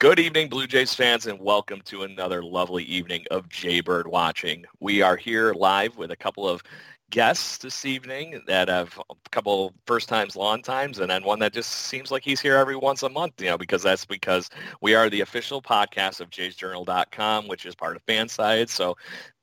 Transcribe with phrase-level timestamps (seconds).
[0.00, 4.64] Good evening, Blue Jays fans, and welcome to another lovely evening of Jaybird watching.
[4.80, 6.62] We are here live with a couple of
[7.10, 11.52] guests this evening that have a couple first times, long times, and then one that
[11.52, 14.48] just seems like he's here every once a month, you know, because that's because
[14.80, 18.70] we are the official podcast of jaysjournal.com, which is part of FanSided.
[18.70, 18.96] So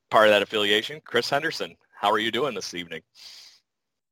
[0.09, 1.75] part of that affiliation, Chris Henderson.
[1.93, 3.03] How are you doing this evening?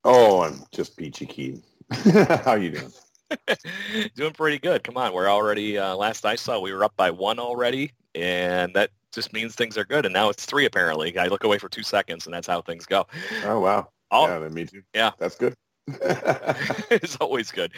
[0.04, 1.64] Oh, I'm just peachy keen.
[1.90, 2.92] How are you doing?
[4.14, 4.84] Doing pretty good.
[4.84, 5.78] Come on, we're already.
[5.78, 9.76] Uh, last I saw, we were up by one already, and that just means things
[9.76, 10.04] are good.
[10.04, 11.16] And now it's three apparently.
[11.18, 13.06] I look away for two seconds, and that's how things go.
[13.44, 13.88] Oh wow!
[14.10, 14.82] All, yeah, me too.
[14.94, 15.54] Yeah, that's good.
[15.88, 17.72] it's always good.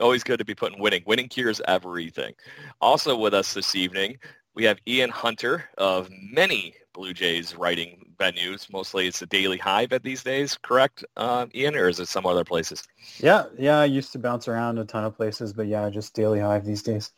[0.00, 1.02] Always good to be putting winning.
[1.06, 2.34] Winning cures everything.
[2.80, 4.18] Also with us this evening,
[4.54, 8.72] we have Ian Hunter of many Blue Jays writing venues.
[8.72, 12.26] Mostly it's the Daily Hive at these days, correct, uh, Ian, or is it some
[12.26, 12.82] other places?
[13.18, 13.80] Yeah, yeah.
[13.80, 16.82] I used to bounce around a ton of places, but yeah, just Daily Hive these
[16.82, 17.12] days.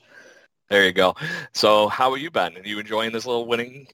[0.68, 1.14] There you go.
[1.52, 2.56] So how have you been?
[2.56, 3.86] Are you enjoying this little winning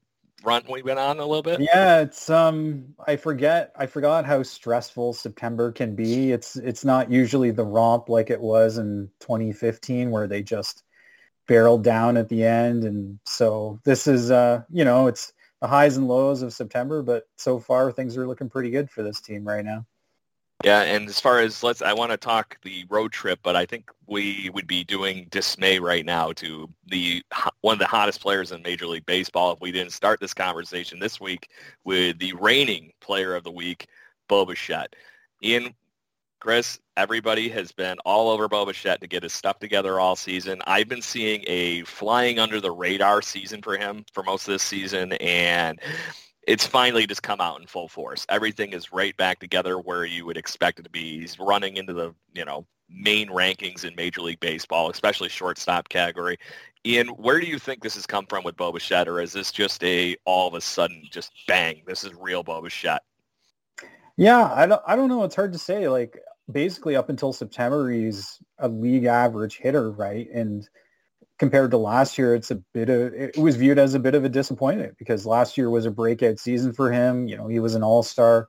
[0.42, 1.60] run we've been on a little bit?
[1.60, 6.32] Yeah, it's um I forget I forgot how stressful September can be.
[6.32, 10.82] It's it's not usually the romp like it was in 2015 where they just
[11.46, 15.32] barreled down at the end and so this is uh you know, it's
[15.62, 19.04] the highs and lows of September, but so far things are looking pretty good for
[19.04, 19.86] this team right now.
[20.64, 23.64] Yeah, and as far as let's, I want to talk the road trip, but I
[23.64, 27.22] think we would be doing dismay right now to the
[27.60, 30.98] one of the hottest players in Major League Baseball if we didn't start this conversation
[30.98, 31.48] this week
[31.84, 33.86] with the reigning Player of the Week,
[34.28, 34.94] Bo Bichette.
[35.44, 35.74] Ian,
[36.42, 40.60] Chris, everybody has been all over Bo Bichette to get his stuff together all season.
[40.66, 44.64] I've been seeing a flying under the radar season for him for most of this
[44.64, 45.78] season, and
[46.48, 48.26] it's finally just come out in full force.
[48.28, 51.20] Everything is right back together where you would expect it to be.
[51.20, 56.38] He's running into the, you know, main rankings in Major League Baseball, especially shortstop category.
[56.84, 59.52] Ian, where do you think this has come from with Bo Bichette, or is this
[59.52, 63.04] just a all of a sudden just bang, this is real Bo Bichette?
[64.16, 65.24] Yeah, I don't, I don't know.
[65.24, 65.88] It's hard to say.
[65.88, 66.18] Like,
[66.50, 70.28] basically up until September, he's a league average hitter, right?
[70.30, 70.68] And
[71.38, 74.24] compared to last year, it's a bit of, it was viewed as a bit of
[74.24, 77.28] a disappointment because last year was a breakout season for him.
[77.28, 78.48] You know, he was an all-star,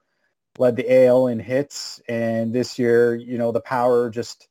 [0.57, 2.01] led the AL in hits.
[2.07, 4.47] And this year, you know, the power just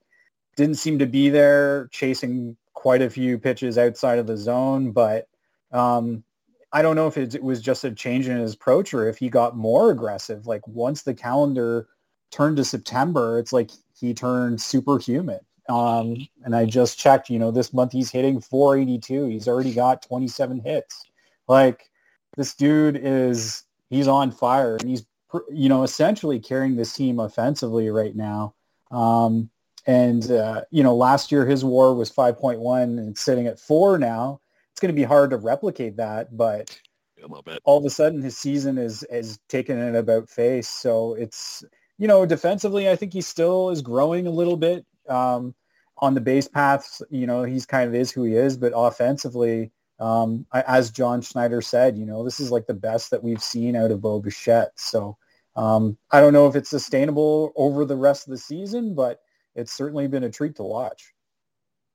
[0.57, 4.93] didn't seem to be there, chasing quite a few pitches outside of the zone.
[4.93, 5.29] But
[5.73, 6.25] um,
[6.73, 9.29] I don't know if it was just a change in his approach or if he
[9.29, 10.47] got more aggressive.
[10.47, 11.89] Like once the calendar–
[12.33, 15.41] turned to September, it's like he turned superhuman.
[15.69, 19.27] Um, and I just checked, you know, this month he's hitting 482.
[19.27, 21.05] He's already got 27 hits.
[21.47, 21.89] Like
[22.37, 25.07] this dude is, he's on fire and he's,
[25.51, 28.55] you know, essentially carrying this team offensively right now.
[28.91, 29.51] Um,
[29.87, 34.41] and, uh, you know, last year his war was 5.1 and sitting at four now.
[34.73, 36.77] It's going to be hard to replicate that, but
[37.19, 37.61] a little bit.
[37.65, 40.69] all of a sudden his season is, is taken it about face.
[40.69, 41.65] So it's,
[42.03, 45.55] you know, defensively, I think he still is growing a little bit um,
[45.99, 47.01] on the base paths.
[47.11, 49.71] You know, he's kind of is who he is, but offensively,
[50.01, 53.77] um, as John Schneider said, you know, this is like the best that we've seen
[53.77, 54.73] out of Bo Bichette.
[54.75, 55.17] So
[55.55, 59.21] um, I don't know if it's sustainable over the rest of the season, but
[59.55, 61.15] it's certainly been a treat to watch.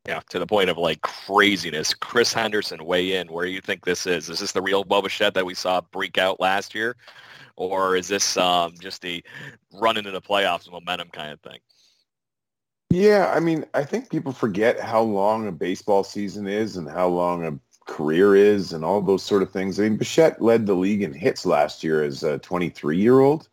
[0.08, 1.94] Yeah, to the point of like craziness.
[1.94, 3.28] Chris Henderson, weigh in.
[3.28, 4.30] Where do you think this is?
[4.30, 6.96] Is this the real Bo Bichette that we saw break out last year?
[7.58, 9.22] or is this um, just a
[9.74, 11.60] run into the playoffs momentum kind of thing?
[12.90, 17.08] Yeah, I mean, I think people forget how long a baseball season is and how
[17.08, 17.60] long a
[17.92, 19.80] career is and all those sort of things.
[19.80, 23.50] I mean, Bichette led the league in hits last year as a 23-year-old.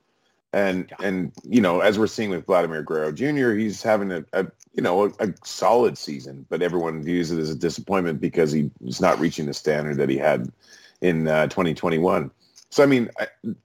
[0.55, 1.07] And, yeah.
[1.07, 4.83] and you know, as we're seeing with Vladimir Guerrero Jr., he's having a, a you
[4.83, 9.19] know, a, a, solid season, but everyone views it as a disappointment because he's not
[9.19, 10.53] reaching the standard that he had
[11.01, 12.31] in uh, 2021.
[12.71, 13.11] So I mean,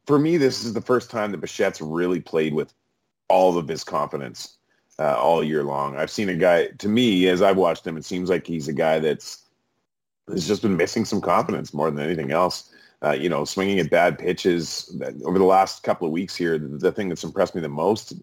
[0.08, 2.74] for me, this is the first time that Bichette's really played with
[3.28, 4.58] all of his confidence
[4.98, 5.96] uh, all year long.
[5.96, 6.68] I've seen a guy.
[6.68, 9.44] To me, as I've watched him, it seems like he's a guy that's
[10.28, 12.72] has just been missing some confidence more than anything else.
[13.04, 14.94] Uh, you know, swinging at bad pitches.
[15.26, 18.14] Over the last couple of weeks here, the thing that's impressed me the most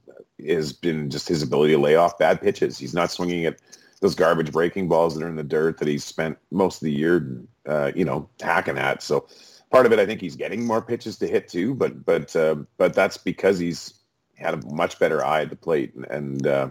[0.46, 2.78] has been just his ability to lay off bad pitches.
[2.78, 3.60] He's not swinging at
[4.00, 6.92] those garbage breaking balls that are in the dirt that he's spent most of the
[6.92, 9.02] year, uh, you know, hacking at.
[9.02, 9.26] So
[9.70, 12.56] part of it, I think he's getting more pitches to hit too, but but uh,
[12.76, 13.94] but that's because he's
[14.36, 16.70] had a much better eye at the plate, and, and uh,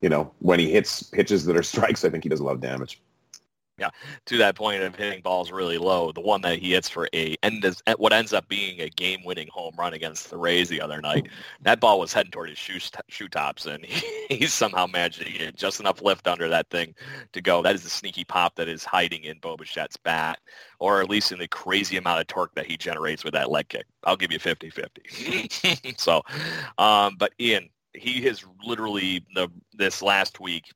[0.00, 2.54] you know, when he hits pitches that are strikes, I think he does a lot
[2.54, 3.00] of damage.
[3.78, 3.90] Yeah,
[4.24, 7.36] to that point of hitting balls really low, the one that he hits for a
[7.42, 11.02] end is what ends up being a game-winning home run against the Rays the other
[11.02, 11.28] night.
[11.60, 12.78] That ball was heading toward his shoe,
[13.08, 13.84] shoe tops, and
[14.30, 16.94] he, somehow managed to get just enough lift under that thing
[17.34, 17.60] to go.
[17.60, 20.38] That is the sneaky pop that is hiding in Bo Bichette's bat,
[20.78, 23.68] or at least in the crazy amount of torque that he generates with that leg
[23.68, 23.84] kick.
[24.04, 25.98] I'll give you 50-50.
[26.00, 26.22] so,
[26.78, 30.72] um, but Ian, he has literally the this last week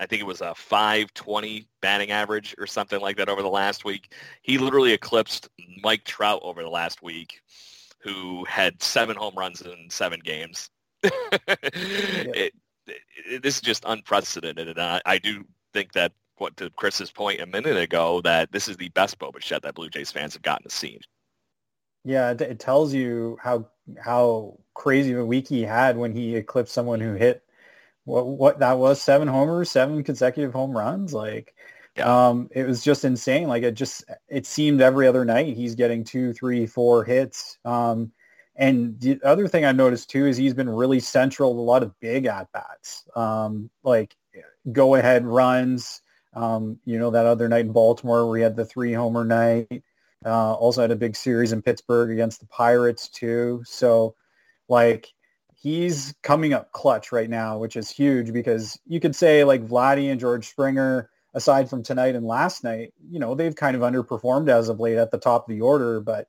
[0.00, 3.84] I think it was a 520 batting average or something like that over the last
[3.84, 4.14] week.
[4.40, 5.48] He literally eclipsed
[5.82, 7.42] Mike Trout over the last week,
[7.98, 10.70] who had seven home runs in seven games.
[11.04, 11.10] yeah.
[11.44, 12.54] it,
[12.86, 17.40] it, this is just unprecedented, and I, I, do think that what to Chris's point
[17.40, 20.42] a minute ago that this is the best Bo Bichette that Blue Jays fans have
[20.42, 20.98] gotten to see.
[22.04, 23.68] Yeah, it, it tells you how
[23.98, 27.44] how crazy of a week he had when he eclipsed someone who hit
[28.04, 31.12] what what that was seven homers, seven consecutive home runs.
[31.12, 31.54] Like,
[31.96, 32.28] yeah.
[32.28, 33.48] um, it was just insane.
[33.48, 37.58] Like it just it seemed every other night he's getting two, three, four hits.
[37.64, 38.12] Um,
[38.56, 41.82] and the other thing I noticed too is he's been really central to a lot
[41.82, 44.14] of big at bats, um, like
[44.70, 46.02] go ahead runs.
[46.32, 49.82] Um, you know that other night in Baltimore where he had the three homer night.
[50.24, 53.62] Uh, also had a big series in Pittsburgh against the Pirates too.
[53.64, 54.14] So,
[54.68, 55.08] like
[55.60, 60.10] he's coming up clutch right now, which is huge because you could say like Vladdy
[60.10, 64.48] and George Springer, aside from tonight and last night, you know, they've kind of underperformed
[64.48, 66.28] as of late at the top of the order, but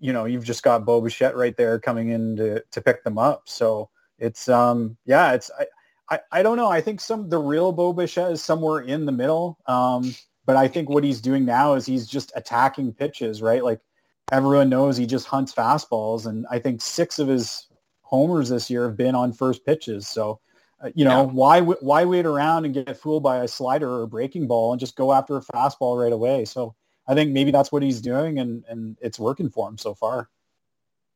[0.00, 3.18] you know, you've just got Bo Bichette right there coming in to, to pick them
[3.18, 3.42] up.
[3.44, 5.66] So it's, um, yeah, it's, I,
[6.10, 6.68] I, I don't know.
[6.68, 9.58] I think some, the real Bo Bichette is somewhere in the middle.
[9.66, 10.14] Um,
[10.46, 13.62] but I think what he's doing now is he's just attacking pitches, right?
[13.62, 13.80] Like
[14.32, 16.26] everyone knows he just hunts fastballs.
[16.26, 17.66] And I think six of his
[18.04, 20.06] homers this year have been on first pitches.
[20.06, 20.40] So,
[20.80, 21.32] uh, you know, yeah.
[21.32, 24.80] why why wait around and get fooled by a slider or a breaking ball and
[24.80, 26.44] just go after a fastball right away?
[26.44, 26.74] So,
[27.08, 30.28] I think maybe that's what he's doing, and and it's working for him so far.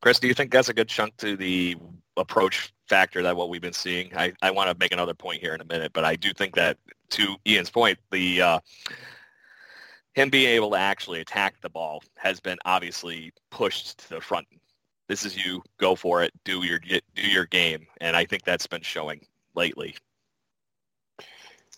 [0.01, 1.75] Chris, do you think that's a good chunk to the
[2.15, 4.15] approach factor that what we've been seeing?
[4.15, 6.55] I, I want to make another point here in a minute, but I do think
[6.55, 6.77] that
[7.11, 8.59] to Ian's point, the uh,
[10.13, 14.47] him being able to actually attack the ball has been obviously pushed to the front
[15.09, 15.61] this is you.
[15.77, 16.31] Go for it.
[16.45, 19.25] Do your do your game, and I think that's been showing
[19.55, 19.95] lately.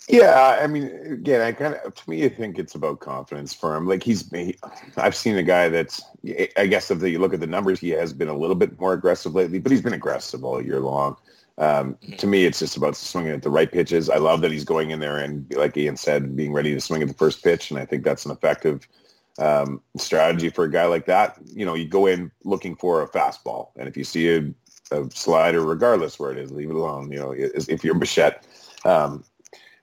[0.10, 3.76] Yeah, I mean, again, I kind of to me, I think it's about confidence for
[3.76, 3.88] him.
[3.88, 4.58] Like he's, he,
[4.98, 6.02] I've seen a guy that's,
[6.58, 8.94] I guess, if you look at the numbers, he has been a little bit more
[8.94, 11.18] aggressive lately, but he's been aggressive all year long.
[11.60, 14.10] Um, to me, it's just about swinging at the right pitches.
[14.10, 17.04] I love that he's going in there and, like Ian said, being ready to swing
[17.04, 18.88] at the first pitch, and I think that's an effective
[19.40, 21.38] um, strategy for a guy like that.
[21.46, 24.54] You know, you go in looking for a fastball, and if you see a,
[24.92, 27.12] a slider, regardless where it is, leave it alone.
[27.12, 28.46] You know, if you're Bichette.
[28.84, 29.24] Um,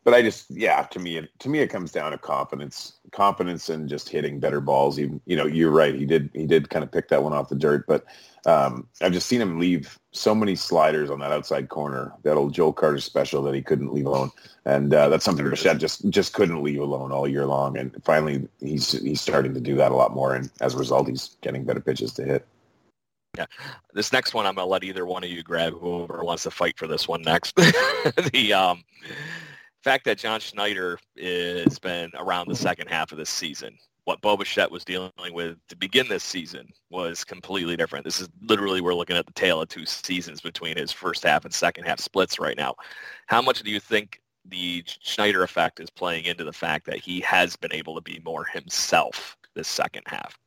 [0.04, 3.88] but I just, yeah, to me, to me, it comes down to confidence, confidence, and
[3.88, 4.98] just hitting better balls.
[4.98, 5.94] Even, you know, you're right.
[5.94, 8.04] He did, he did kind of pick that one off the dirt, but
[8.46, 12.12] um, I've just seen him leave so many sliders on that outside corner.
[12.22, 14.30] That old Joe Carter special that he couldn't leave alone,
[14.64, 17.76] and uh, that's something Bichette just just couldn't leave alone all year long.
[17.76, 21.08] And finally, he's he's starting to do that a lot more, and as a result,
[21.08, 22.46] he's getting better pitches to hit.
[23.36, 23.46] Yeah,
[23.92, 26.78] this next one I'm gonna let either one of you grab whoever wants to fight
[26.78, 27.54] for this one next.
[28.32, 28.82] the um,
[29.82, 34.38] fact that John Schneider has been around the second half of this season what Bo
[34.38, 38.06] Bichette was dealing with to begin this season was completely different.
[38.06, 41.44] This is literally we're looking at the tale of two seasons between his first half
[41.44, 42.74] and second half splits right now.
[43.26, 47.20] How much do you think the Schneider effect is playing into the fact that he
[47.20, 50.38] has been able to be more himself this second half?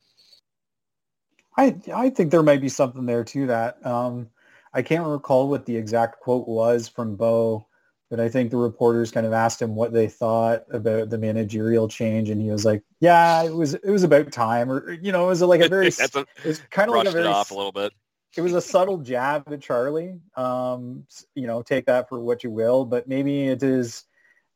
[1.55, 3.85] I I think there might be something there to that.
[3.85, 4.27] Um,
[4.73, 7.67] I can't recall what the exact quote was from Bo
[8.12, 11.88] but I think the reporters kind of asked him what they thought about the managerial
[11.88, 15.24] change, and he was like, "Yeah, it was it was about time," or you know,
[15.24, 17.56] it was like a very a, it was kind of like a very off a
[17.56, 17.94] little bit.
[18.36, 20.20] It was a subtle jab at Charlie.
[20.36, 24.03] Um, you know, take that for what you will, but maybe it is.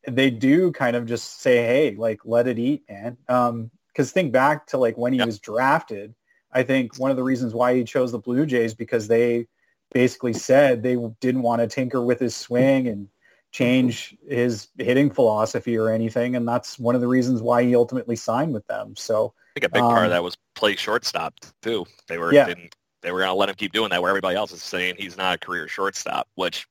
[0.06, 4.34] They do kind of just say, "Hey, like let it eat, man." Um, because think
[4.34, 5.28] back to like when he yep.
[5.28, 6.14] was drafted.
[6.52, 9.48] I think one of the reasons why he chose the Blue Jays because they
[9.94, 13.08] basically said they didn't want to tinker with his swing and
[13.56, 16.36] change his hitting philosophy or anything.
[16.36, 18.98] And that's one of the reasons why he ultimately signed with them.
[18.98, 21.86] So I think a big um, part of um, that was play shortstop too.
[22.10, 22.54] They were yeah.
[23.02, 25.16] they were going to let him keep doing that, where everybody else is saying he's
[25.16, 26.68] not a career shortstop, which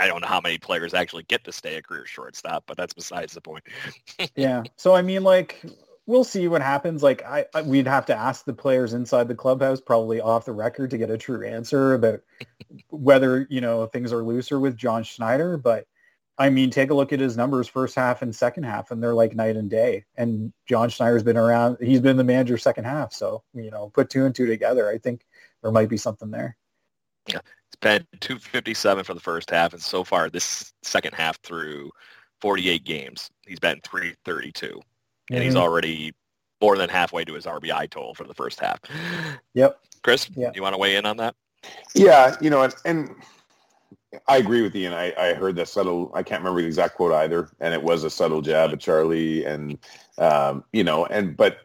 [0.00, 2.92] I don't know how many players actually get to stay a career shortstop, but that's
[2.92, 3.62] besides the point.
[4.34, 4.64] yeah.
[4.74, 5.62] So I mean, like
[6.08, 7.04] we'll see what happens.
[7.04, 10.52] Like I, I, we'd have to ask the players inside the clubhouse, probably off the
[10.52, 12.20] record, to get a true answer about
[12.88, 15.56] whether you know things are looser with John Schneider.
[15.56, 15.86] But
[16.36, 19.14] I mean, take a look at his numbers first half and second half, and they're
[19.14, 20.04] like night and day.
[20.16, 23.12] And John Schneider's been around; he's been the manager second half.
[23.12, 25.24] So you know, put two and two together, I think
[25.62, 26.56] there might be something there.
[27.28, 31.90] Yeah, it's been 257 for the first half, and so far this second half through
[32.40, 34.80] 48 games, he's been 332
[35.30, 35.62] and he's mm-hmm.
[35.62, 36.12] already
[36.60, 38.80] more than halfway to his RBI total for the first half.
[39.54, 39.80] Yep.
[40.02, 40.54] Chris, yep.
[40.56, 41.34] you want to weigh in on that?
[41.94, 43.14] Yeah, you know, and, and
[44.26, 44.92] I agree with Ian.
[44.92, 46.10] I, I heard that subtle.
[46.14, 49.44] I can't remember the exact quote either, and it was a subtle jab at Charlie,
[49.44, 49.78] and
[50.18, 51.58] um, you know, and but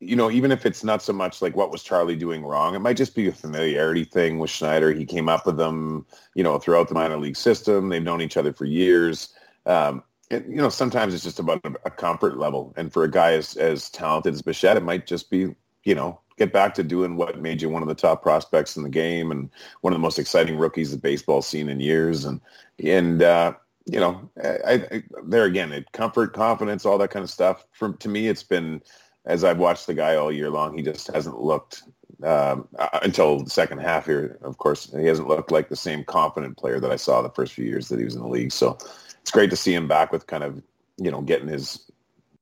[0.00, 2.80] you know, even if it's not so much like what was Charlie doing wrong, it
[2.80, 4.92] might just be a familiarity thing with Schneider.
[4.92, 7.88] He came up with them, you know, throughout the minor league system.
[7.88, 9.30] They've known each other for years.
[9.66, 10.02] Um,
[10.34, 12.72] it, you know, sometimes it's just about a, comfort level.
[12.76, 16.20] And for a guy as, as talented as Bichette, it might just be, you know,
[16.36, 19.30] get back to doing what made you one of the top prospects in the game
[19.30, 19.48] and
[19.82, 22.24] one of the most exciting rookies the baseball's seen in years.
[22.24, 22.40] And,
[22.82, 23.54] and, uh,
[23.86, 27.66] you know, I, I, there again, it, comfort, confidence, all that kind of stuff.
[27.72, 28.82] From to me, it's been
[29.26, 31.82] as I've watched the guy all year long, he just hasn't looked
[32.22, 34.38] um, uh, until the second half here.
[34.42, 37.52] Of course, he hasn't looked like the same confident player that I saw the first
[37.54, 38.52] few years that he was in the league.
[38.52, 38.78] So
[39.24, 40.62] it's great to see him back with kind of
[40.98, 41.90] you know getting his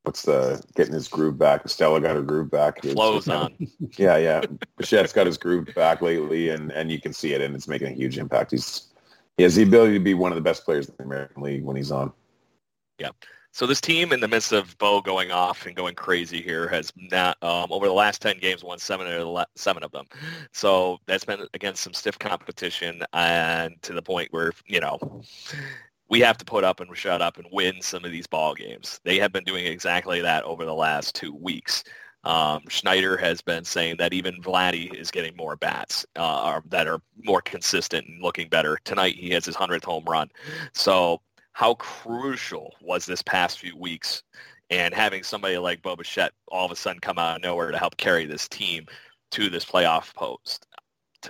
[0.02, 1.68] what's the getting his groove back.
[1.68, 2.82] Stella got her groove back.
[2.82, 3.54] Flows on.
[3.96, 4.40] yeah, yeah.
[4.76, 7.86] Bichette's got his groove back lately, and and you can see it, and it's making
[7.86, 8.50] a huge impact.
[8.50, 8.88] He's
[9.36, 11.62] he has the ability to be one of the best players in the American League
[11.62, 12.12] when he's on.
[12.98, 13.10] Yeah.
[13.54, 16.90] So this team, in the midst of Bo going off and going crazy here, has
[16.96, 20.06] not um, over the last ten games won seven of seven of them.
[20.52, 25.22] So that's been against some stiff competition, and to the point where you know
[26.12, 29.00] we have to put up and shut up and win some of these ball games.
[29.02, 31.84] They have been doing exactly that over the last two weeks.
[32.24, 37.00] Um, Schneider has been saying that even Vladdy is getting more bats uh, that are
[37.24, 38.78] more consistent and looking better.
[38.84, 40.28] Tonight he has his 100th home run.
[40.74, 44.22] So how crucial was this past few weeks
[44.68, 47.78] and having somebody like Bo Bichette all of a sudden come out of nowhere to
[47.78, 48.84] help carry this team
[49.30, 50.66] to this playoff post.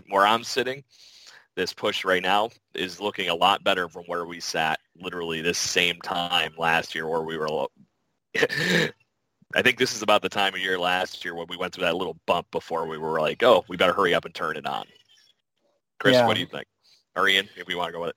[0.08, 0.82] Where I'm sitting,
[1.54, 5.58] this push right now is looking a lot better from where we sat literally this
[5.58, 7.48] same time last year where we were
[9.54, 11.84] I think this is about the time of year last year when we went through
[11.84, 14.66] that little bump before we were like, oh, we better hurry up and turn it
[14.66, 14.86] on.
[16.00, 16.26] Chris, yeah.
[16.26, 16.66] what do you think?
[17.14, 18.16] Or Ian, if we want to go with it.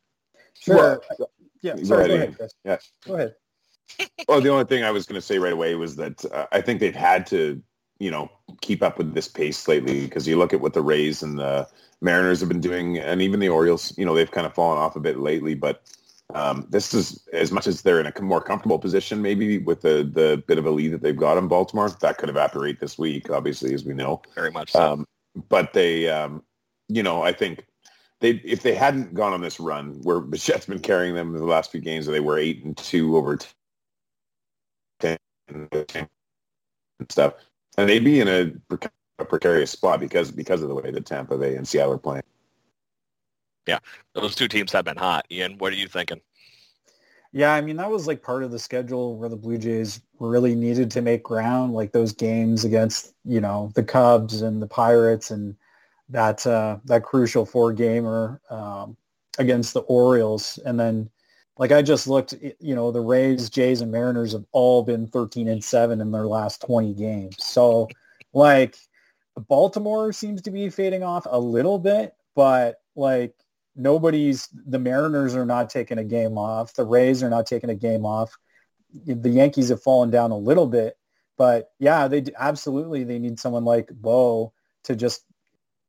[0.58, 1.02] Sure.
[1.20, 1.30] Well,
[1.62, 2.54] yeah, sorry, go ahead, Chris.
[2.64, 2.78] Yeah.
[3.06, 3.36] Go ahead.
[4.28, 6.62] well, the only thing I was going to say right away was that uh, I
[6.62, 7.62] think they've had to,
[8.00, 11.22] you know, keep up with this pace lately because you look at what the Rays
[11.22, 11.68] and the
[12.06, 14.96] Mariners have been doing, and even the Orioles, you know, they've kind of fallen off
[14.96, 15.56] a bit lately.
[15.56, 15.82] But
[16.36, 20.10] um, this is as much as they're in a more comfortable position, maybe with the
[20.14, 21.90] the bit of a lead that they've got in Baltimore.
[21.90, 24.22] That could evaporate this week, obviously, as we know.
[24.36, 24.72] Very much.
[24.72, 24.94] So.
[24.94, 25.08] Um,
[25.50, 26.44] but they, um,
[26.88, 27.66] you know, I think
[28.22, 31.48] they if they hadn't gone on this run where Bichette's been carrying them in the
[31.48, 33.40] last few games, they were eight and two over
[35.00, 35.18] ten
[35.50, 35.70] and
[37.10, 37.34] stuff,
[37.78, 38.78] and they'd be in a
[39.20, 42.24] a precarious spot because because of the way that Tampa Bay and Seattle are playing.
[43.68, 43.80] Yeah,
[44.14, 45.26] those two teams have been hot.
[45.32, 46.22] Ian, what are you thinking?
[47.32, 50.56] Yeah, I mean that was like part of the schedule where the Blue Jays really
[50.56, 55.32] needed to make ground, like those games against you know the Cubs and the Pirates
[55.32, 55.56] and
[56.10, 58.96] that uh, that crucial four gamer um,
[59.38, 61.10] against the Orioles, and then
[61.58, 65.48] like I just looked, you know, the Rays, Jays, and Mariners have all been 13
[65.48, 67.38] and seven in their last 20 games.
[67.40, 67.88] So
[68.34, 68.78] like
[69.42, 73.34] Baltimore seems to be fading off a little bit, but like
[73.76, 76.74] nobody's the Mariners are not taking a game off.
[76.74, 78.38] The Rays are not taking a game off.
[79.06, 80.98] The Yankees have fallen down a little bit,
[81.38, 84.54] but yeah, they absolutely they need someone like Bo
[84.86, 85.26] to just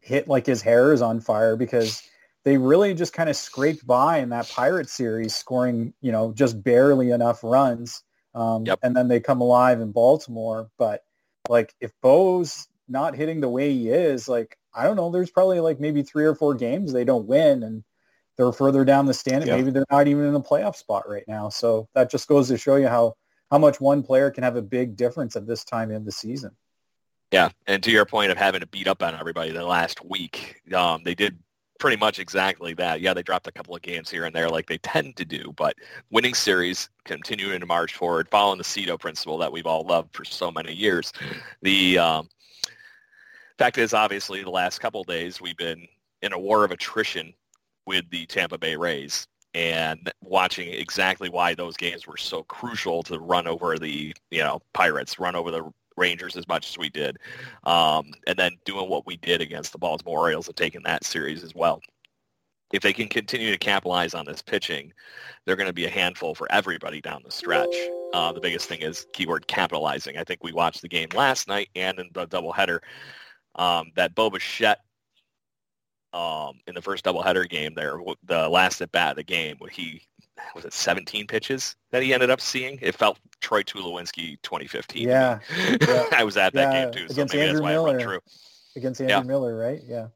[0.03, 2.03] hit like his hair is on fire because
[2.45, 6.62] they really just kind of scraped by in that Pirate series, scoring you know just
[6.62, 8.03] barely enough runs,
[8.35, 8.81] um, yep.
[8.83, 10.69] and then they come alive in Baltimore.
[10.79, 11.05] But
[11.49, 15.61] like if Bo's not hitting the way he is, like I don't know, there's probably
[15.61, 17.83] like maybe three or four games they don't win and
[18.37, 19.49] they're further down the standing.
[19.49, 19.57] Yeah.
[19.57, 21.49] Maybe they're not even in a playoff spot right now.
[21.49, 23.14] So that just goes to show you how
[23.50, 26.50] how much one player can have a big difference at this time in the season.
[27.33, 30.61] Yeah, and to your point of having to beat up on everybody the last week,
[30.73, 31.38] um, they did
[31.78, 33.00] pretty much exactly that.
[33.00, 35.52] Yeah, they dropped a couple of games here and there like they tend to do,
[35.57, 35.75] but
[36.11, 40.25] winning series, continuing to march forward, following the Cito principle that we've all loved for
[40.25, 41.12] so many years.
[41.62, 42.28] The um,
[43.59, 45.87] fact is, obviously, the last couple days we've been
[46.23, 47.33] in a war of attrition
[47.87, 53.19] with the Tampa Bay Rays and watching exactly why those games were so crucial to
[53.19, 57.17] run over the, you know, Pirates, run over the Rangers as much as we did,
[57.65, 61.43] um, and then doing what we did against the Baltimore Orioles and taking that series
[61.43, 61.81] as well.
[62.73, 64.93] If they can continue to capitalize on this pitching,
[65.45, 67.75] they're going to be a handful for everybody down the stretch.
[68.13, 70.19] Uh, the biggest thing is keyword capitalizing.
[70.19, 72.81] I think we watched the game last night and in the doubleheader
[73.57, 74.81] um, that Bo Bichette
[76.13, 80.03] um, in the first doubleheader game there, the last at bat of the game, he
[80.55, 82.79] was it 17 pitches that he ended up seeing.
[82.83, 85.07] It felt Troy Tulowitzki 2015.
[85.09, 85.39] Yeah,
[85.81, 86.05] yeah.
[86.13, 86.85] I was at that yeah.
[86.85, 87.89] game too, so maybe Andrew that's why Miller.
[87.89, 88.21] I run true.
[88.77, 89.23] Against Andrew yeah.
[89.23, 89.81] Miller, right?
[89.87, 90.09] Yeah.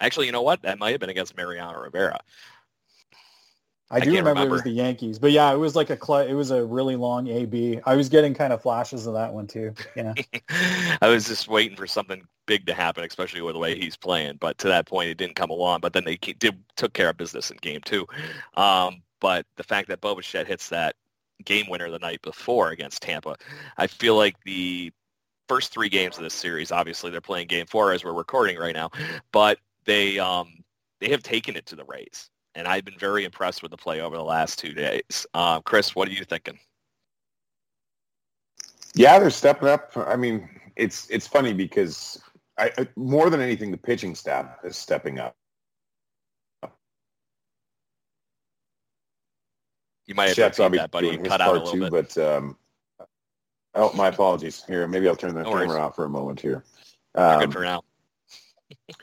[0.00, 0.62] Actually, you know what?
[0.62, 2.18] That might have been against Mariano Rivera.
[3.92, 5.98] I, I do remember, remember, it was the Yankees, but yeah, it was like a
[6.00, 7.80] cl- it was a really long AB.
[7.84, 9.74] I was getting kind of flashes of that one too.
[9.96, 10.14] Yeah,
[11.02, 14.36] I was just waiting for something big to happen, especially with the way he's playing.
[14.40, 15.80] But to that point, it didn't come along.
[15.80, 18.06] But then they did took care of business in game two.
[18.56, 20.94] Um, but the fact that Bo Bichette hits that
[21.44, 23.34] game winner the night before against Tampa,
[23.76, 24.92] I feel like the
[25.48, 28.74] first three games of this series, obviously they're playing game four as we're recording right
[28.74, 28.90] now,
[29.32, 30.62] but they um,
[31.00, 34.00] they have taken it to the Rays and I've been very impressed with the play
[34.00, 35.26] over the last two days.
[35.34, 36.58] Uh, Chris, what are you thinking?
[38.94, 39.92] Yeah, they're stepping up.
[39.96, 42.20] I mean, it's it's funny because
[42.58, 45.36] I, I more than anything, the pitching staff is stepping up.
[50.06, 51.16] You might have to that, buddy.
[51.18, 52.14] Cut out a little too, bit.
[52.16, 52.56] But um,
[53.76, 54.64] oh, my apologies.
[54.66, 55.78] Here, maybe I'll turn the no camera worries.
[55.78, 56.64] off for a moment here.
[57.14, 57.82] Um, good for now.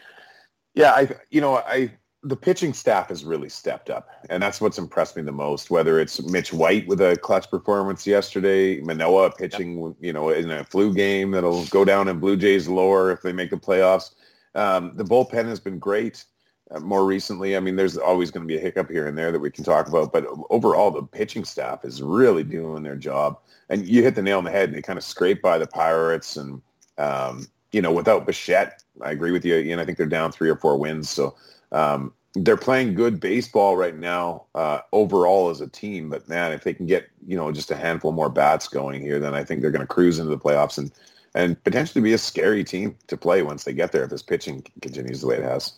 [0.76, 4.78] yeah, I you know I the pitching staff has really stepped up, and that's what's
[4.78, 5.70] impressed me the most.
[5.70, 9.96] Whether it's Mitch White with a clutch performance yesterday, Manoah pitching, yep.
[10.00, 13.34] you know, in a flu game that'll go down in Blue Jays lore if they
[13.34, 14.12] make the playoffs.
[14.56, 16.26] Um, the bullpen has been great.
[16.72, 19.32] Uh, more recently, I mean, there's always going to be a hiccup here and there
[19.32, 23.38] that we can talk about, but overall, the pitching staff is really doing their job.
[23.70, 24.70] And you hit the nail on the head.
[24.70, 26.62] And they kind of scraped by the Pirates, and
[26.98, 29.56] um, you know, without Bichette, I agree with you.
[29.56, 31.36] And I think they're down three or four wins, so
[31.72, 36.10] um, they're playing good baseball right now uh, overall as a team.
[36.10, 39.20] But man, if they can get you know just a handful more bats going here,
[39.20, 40.92] then I think they're going to cruise into the playoffs and
[41.36, 44.64] and potentially be a scary team to play once they get there if this pitching
[44.82, 45.74] continues the way it has.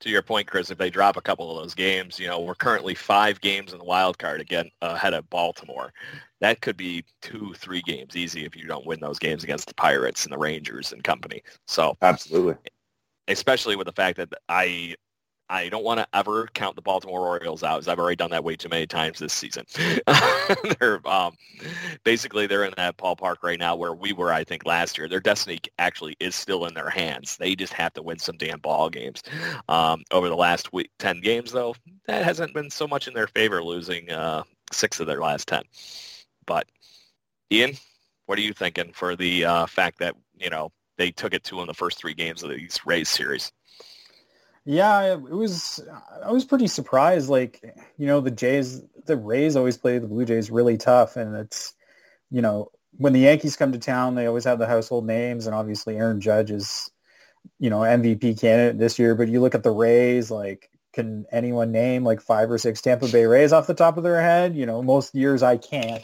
[0.00, 2.54] To your point, Chris, if they drop a couple of those games, you know we're
[2.54, 5.92] currently five games in the wild card again ahead of Baltimore.
[6.40, 9.74] That could be two, three games easy if you don't win those games against the
[9.74, 11.42] Pirates and the Rangers and company.
[11.66, 12.56] So absolutely,
[13.28, 14.96] especially with the fact that I
[15.48, 18.44] I don't want to ever count the Baltimore Orioles out, as I've already done that
[18.44, 19.66] way too many times this season.
[20.80, 21.34] they're um,
[22.02, 25.06] basically they're in that ballpark right now where we were, I think, last year.
[25.06, 27.36] Their destiny actually is still in their hands.
[27.36, 29.22] They just have to win some damn ball games.
[29.68, 31.74] Um, over the last week, ten games, though,
[32.06, 35.62] that hasn't been so much in their favor, losing uh, six of their last ten.
[36.46, 36.66] But
[37.52, 37.74] Ian,
[38.24, 41.60] what are you thinking for the uh, fact that you know they took it to
[41.60, 43.52] in the first three games of these Rays series.
[44.64, 45.80] Yeah, it was.
[46.24, 47.28] I was pretty surprised.
[47.28, 47.60] Like,
[47.98, 51.74] you know, the Jays, the Rays always play the Blue Jays really tough, and it's,
[52.30, 55.54] you know, when the Yankees come to town, they always have the household names, and
[55.54, 56.90] obviously Aaron Judge is,
[57.58, 59.14] you know, MVP candidate this year.
[59.14, 63.08] But you look at the Rays, like, can anyone name like five or six Tampa
[63.08, 64.56] Bay Rays off the top of their head?
[64.56, 66.02] You know, most years I can't.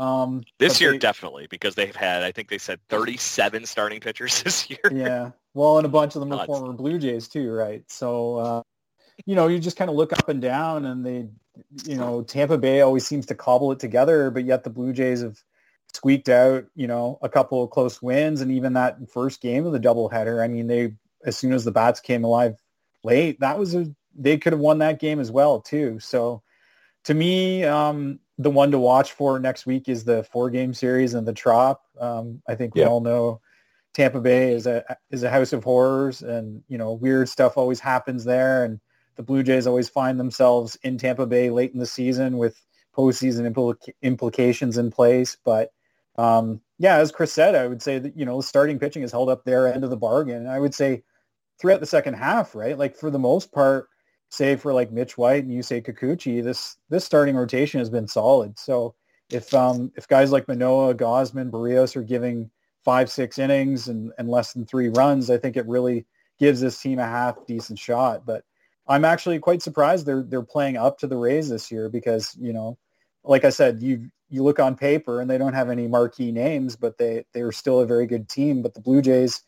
[0.00, 4.42] Um, this year, they, definitely, because they've had, I think they said 37 starting pitchers
[4.44, 4.80] this year.
[4.90, 5.32] Yeah.
[5.52, 7.84] Well, and a bunch of them are former Blue Jays too, right?
[7.88, 8.62] So, uh,
[9.26, 11.28] you know, you just kind of look up and down and they,
[11.84, 15.20] you know, Tampa Bay always seems to cobble it together, but yet the Blue Jays
[15.20, 15.36] have
[15.92, 18.40] squeaked out, you know, a couple of close wins.
[18.40, 20.94] And even that first game of the doubleheader, I mean, they,
[21.26, 22.56] as soon as the bats came alive
[23.04, 26.00] late, that was a, they could have won that game as well too.
[26.00, 26.42] So
[27.04, 31.12] to me, um, the one to watch for next week is the four game series
[31.12, 31.82] and the Trop.
[32.00, 32.86] Um, I think we yeah.
[32.86, 33.40] all know
[33.92, 37.80] Tampa Bay is a is a house of horrors, and you know weird stuff always
[37.80, 38.64] happens there.
[38.64, 38.80] And
[39.16, 42.58] the Blue Jays always find themselves in Tampa Bay late in the season with
[42.96, 45.36] postseason impl- implications in place.
[45.44, 45.72] But
[46.16, 49.28] um, yeah, as Chris said, I would say that you know starting pitching has held
[49.28, 50.46] up their end of the bargain.
[50.46, 51.02] I would say
[51.60, 52.78] throughout the second half, right?
[52.78, 53.90] Like for the most part,
[54.30, 58.58] save for like Mitch White and Yusei Kikuchi, this this starting rotation has been solid.
[58.58, 58.94] So
[59.30, 62.50] if um if guys like Manoah, Gausman, Berrios are giving
[62.84, 66.06] five, six innings and, and less than three runs, I think it really
[66.38, 68.24] gives this team a half decent shot.
[68.24, 68.44] But
[68.88, 72.52] I'm actually quite surprised they're they're playing up to the Rays this year because you
[72.52, 72.78] know,
[73.24, 76.76] like I said, you you look on paper and they don't have any marquee names,
[76.76, 78.62] but they they're still a very good team.
[78.62, 79.42] But the Blue Jays,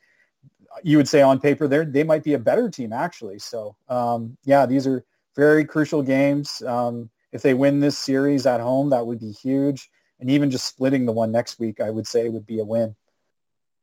[0.83, 3.39] you would say on paper, they they might be a better team actually.
[3.39, 5.05] So um, yeah, these are
[5.37, 6.63] very crucial games.
[6.63, 9.91] Um, if they win this series at home, that would be huge.
[10.21, 12.95] And even just splitting the one next week, I would say would be a win.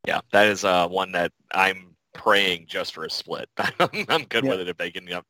[0.08, 3.50] Yeah, that is uh, one that I'm praying just for a split.
[3.80, 4.50] I'm good yeah.
[4.50, 5.08] with it if they can.
[5.08, 5.26] Yep.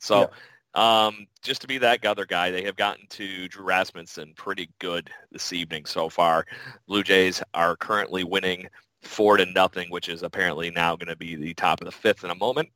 [0.00, 0.30] So
[0.74, 1.06] yeah.
[1.06, 5.10] um, just to be that other guy, they have gotten to Drew Rasmussen pretty good
[5.30, 6.46] this evening so far.
[6.86, 8.68] Blue Jays are currently winning
[9.02, 12.24] four to nothing, which is apparently now going to be the top of the fifth
[12.24, 12.68] in a moment.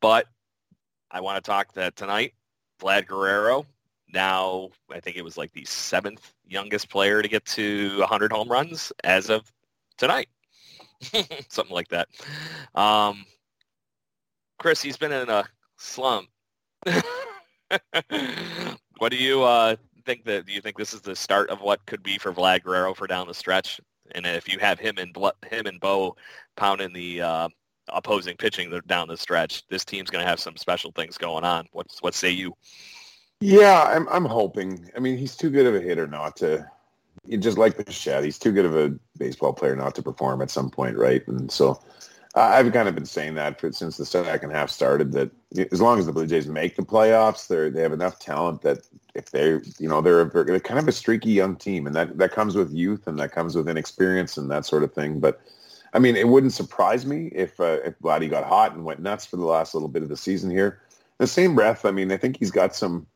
[0.00, 0.26] But
[1.10, 2.34] I want to talk that tonight,
[2.80, 3.66] Vlad Guerrero,
[4.12, 8.48] now I think it was like the seventh youngest player to get to 100 home
[8.48, 9.50] runs as of
[9.96, 10.28] tonight.
[11.48, 12.08] Something like that.
[12.74, 13.24] Um,
[14.58, 15.44] Chris, he's been in a
[15.76, 16.28] slump.
[18.98, 20.46] what do you uh, think that?
[20.46, 23.06] Do you think this is the start of what could be for Vlad Guerrero for
[23.06, 23.80] down the stretch?
[24.14, 25.16] And if you have him and
[25.48, 26.16] him and Bo
[26.56, 27.48] pounding the uh,
[27.88, 31.66] opposing pitching down the stretch, this team's going to have some special things going on.
[31.72, 32.54] What's what say you?
[33.40, 34.90] Yeah, I'm I'm hoping.
[34.96, 36.70] I mean, he's too good of a hitter not to.
[37.38, 40.70] Just like Bichette, he's too good of a baseball player not to perform at some
[40.70, 41.26] point, right?
[41.28, 41.80] And so,
[42.34, 45.12] I've kind of been saying that for, since the second half started.
[45.12, 45.30] That
[45.70, 48.78] as long as the Blue Jays make the playoffs, they they have enough talent that
[49.14, 52.32] if they, you know, they're, they're kind of a streaky young team, and that that
[52.32, 55.20] comes with youth and that comes with inexperience and that sort of thing.
[55.20, 55.42] But
[55.92, 59.26] I mean, it wouldn't surprise me if uh, if Vladdy got hot and went nuts
[59.26, 60.80] for the last little bit of the season here.
[60.90, 63.06] In the same breath, I mean, I think he's got some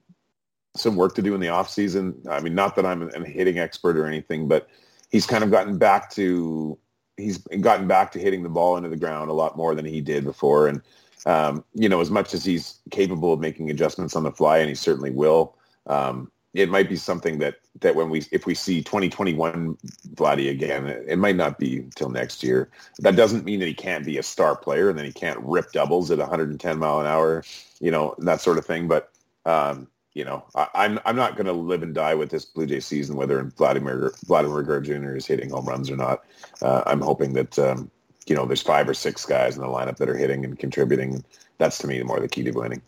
[0.77, 2.15] some work to do in the off season.
[2.29, 4.69] I mean, not that I'm a hitting expert or anything, but
[5.11, 6.79] he's kind of gotten back to
[7.17, 10.01] he's gotten back to hitting the ball into the ground a lot more than he
[10.01, 10.69] did before.
[10.69, 10.83] And
[11.27, 14.69] um, you know, as much as he's capable of making adjustments on the fly, and
[14.69, 18.83] he certainly will, um, it might be something that that when we if we see
[18.83, 19.77] 2021
[20.15, 22.71] Vladdy again, it, it, might not be until next year.
[23.01, 25.73] That doesn't mean that he can't be a star player and then he can't rip
[25.73, 27.45] doubles at 110 mile an hour,
[27.81, 28.89] you know, that sort of thing.
[28.89, 29.11] But
[29.45, 32.47] um, you know, I, am I'm, I'm not going to live and die with this
[32.47, 35.15] Blue Jay season, whether Vladimir Vladimir Guerrero Jr.
[35.15, 36.25] is hitting home runs or not.
[36.63, 37.91] Uh, I'm hoping that um,
[38.27, 41.23] you know there's five or six guys in the lineup that are hitting and contributing.
[41.59, 42.81] That's to me more the key to winning.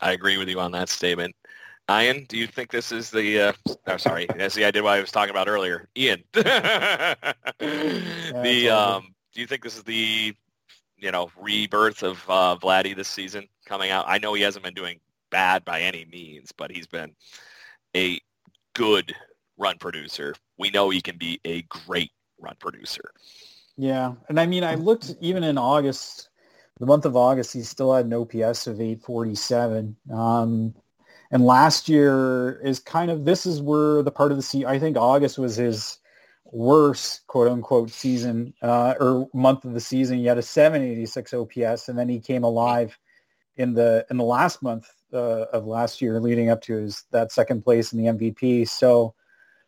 [0.00, 1.34] I agree with you on that statement.
[1.90, 3.40] Ian, do you think this is the?
[3.40, 3.52] Uh,
[3.88, 5.88] oh, sorry, that's the idea what I was talking about earlier.
[5.96, 7.16] Ian, the
[8.70, 10.36] um, do you think this is the
[10.98, 14.04] you know rebirth of uh, Vladdy this season coming out?
[14.06, 17.14] I know he hasn't been doing bad by any means, but he's been
[17.96, 18.20] a
[18.74, 19.14] good
[19.56, 20.34] run producer.
[20.58, 23.10] We know he can be a great run producer.
[23.76, 26.28] Yeah, and I mean, I looked even in August,
[26.80, 29.96] the month of August, he still had an OPS of 847.
[30.12, 30.74] Um,
[31.30, 34.68] and last year is kind of this is where the part of the season.
[34.68, 35.98] I think August was his
[36.44, 40.18] worst quote unquote season uh, or month of the season.
[40.18, 42.98] He had a 786 OPS, and then he came alive
[43.56, 47.32] in the in the last month uh, of last year, leading up to his that
[47.32, 48.68] second place in the MVP.
[48.68, 49.14] So,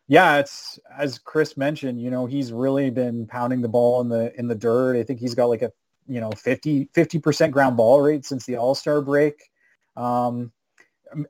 [0.07, 2.01] yeah, it's as Chris mentioned.
[2.01, 4.97] You know, he's really been pounding the ball in the in the dirt.
[4.97, 5.71] I think he's got like a
[6.07, 6.87] you know 50
[7.21, 9.49] percent ground ball rate since the All Star break.
[9.95, 10.51] Um,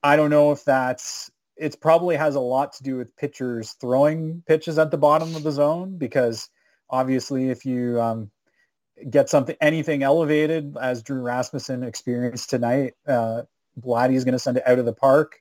[0.03, 4.43] I don't know if that's it probably has a lot to do with pitchers throwing
[4.47, 6.49] pitches at the bottom of the zone because
[6.89, 8.31] obviously if you um,
[9.09, 13.43] get something anything elevated as Drew Rasmussen experienced tonight, uh,
[13.79, 15.39] Vladdy is going to send it out of the park.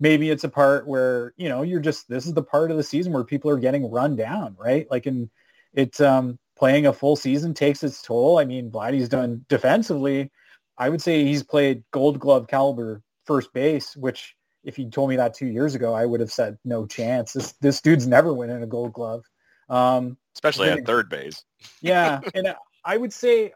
[0.00, 2.82] Maybe it's a part where you know you're just this is the part of the
[2.82, 4.86] season where people are getting run down, right?
[4.90, 5.30] Like in
[5.72, 8.38] it's um, playing a full season takes its toll.
[8.38, 10.30] I mean, Vladdy's done defensively.
[10.78, 15.16] I would say he's played Gold Glove caliber first base, which if you told me
[15.16, 17.32] that two years ago, I would have said no chance.
[17.32, 19.24] This this dude's never winning a Gold Glove,
[19.68, 21.44] um, especially at third base.
[21.80, 23.52] yeah, and I would say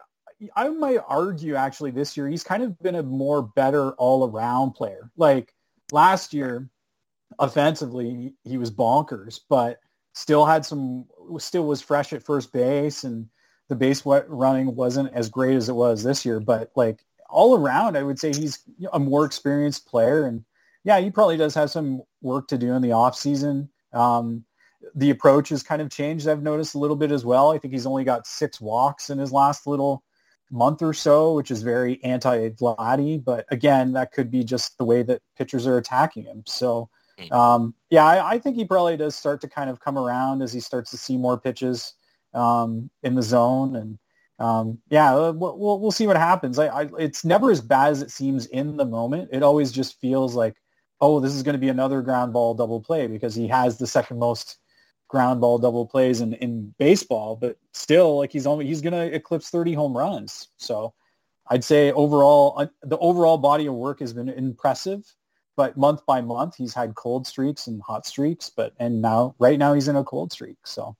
[0.55, 4.71] I might argue actually this year he's kind of been a more better all around
[4.71, 5.11] player.
[5.17, 5.53] Like
[5.91, 6.69] last year,
[7.37, 9.79] offensively he was bonkers, but
[10.13, 11.05] still had some
[11.37, 13.27] still was fresh at first base and
[13.67, 16.39] the base running wasn't as great as it was this year.
[16.39, 18.59] But like all around, I would say he's
[18.91, 20.25] a more experienced player.
[20.25, 20.43] And
[20.83, 23.69] yeah, he probably does have some work to do in the off season.
[23.93, 24.43] Um,
[24.95, 26.27] the approach has kind of changed.
[26.27, 27.51] I've noticed a little bit as well.
[27.51, 30.03] I think he's only got six walks in his last little
[30.51, 33.23] month or so, which is very anti-Vladdy.
[33.23, 36.43] But again, that could be just the way that pitchers are attacking him.
[36.45, 37.33] So hmm.
[37.33, 40.51] um, yeah, I, I, think he probably does start to kind of come around as
[40.51, 41.93] he starts to see more pitches
[42.33, 43.99] um, in the zone and
[44.39, 46.57] um, yeah, uh, we'll, we'll see what happens.
[46.59, 49.29] I, I, it's never as bad as it seems in the moment.
[49.33, 50.55] It always just feels like,
[51.01, 53.87] oh, this is going to be another ground ball double play because he has the
[53.87, 54.57] second most
[55.09, 59.13] ground ball double plays in, in baseball, but still like he's only, he's going to
[59.13, 60.47] eclipse 30 home runs.
[60.57, 60.93] So
[61.47, 65.03] I'd say overall, uh, the overall body of work has been impressive,
[65.57, 69.59] but month by month he's had cold streaks and hot streaks, but, and now, right
[69.59, 70.57] now he's in a cold streak.
[70.63, 70.95] So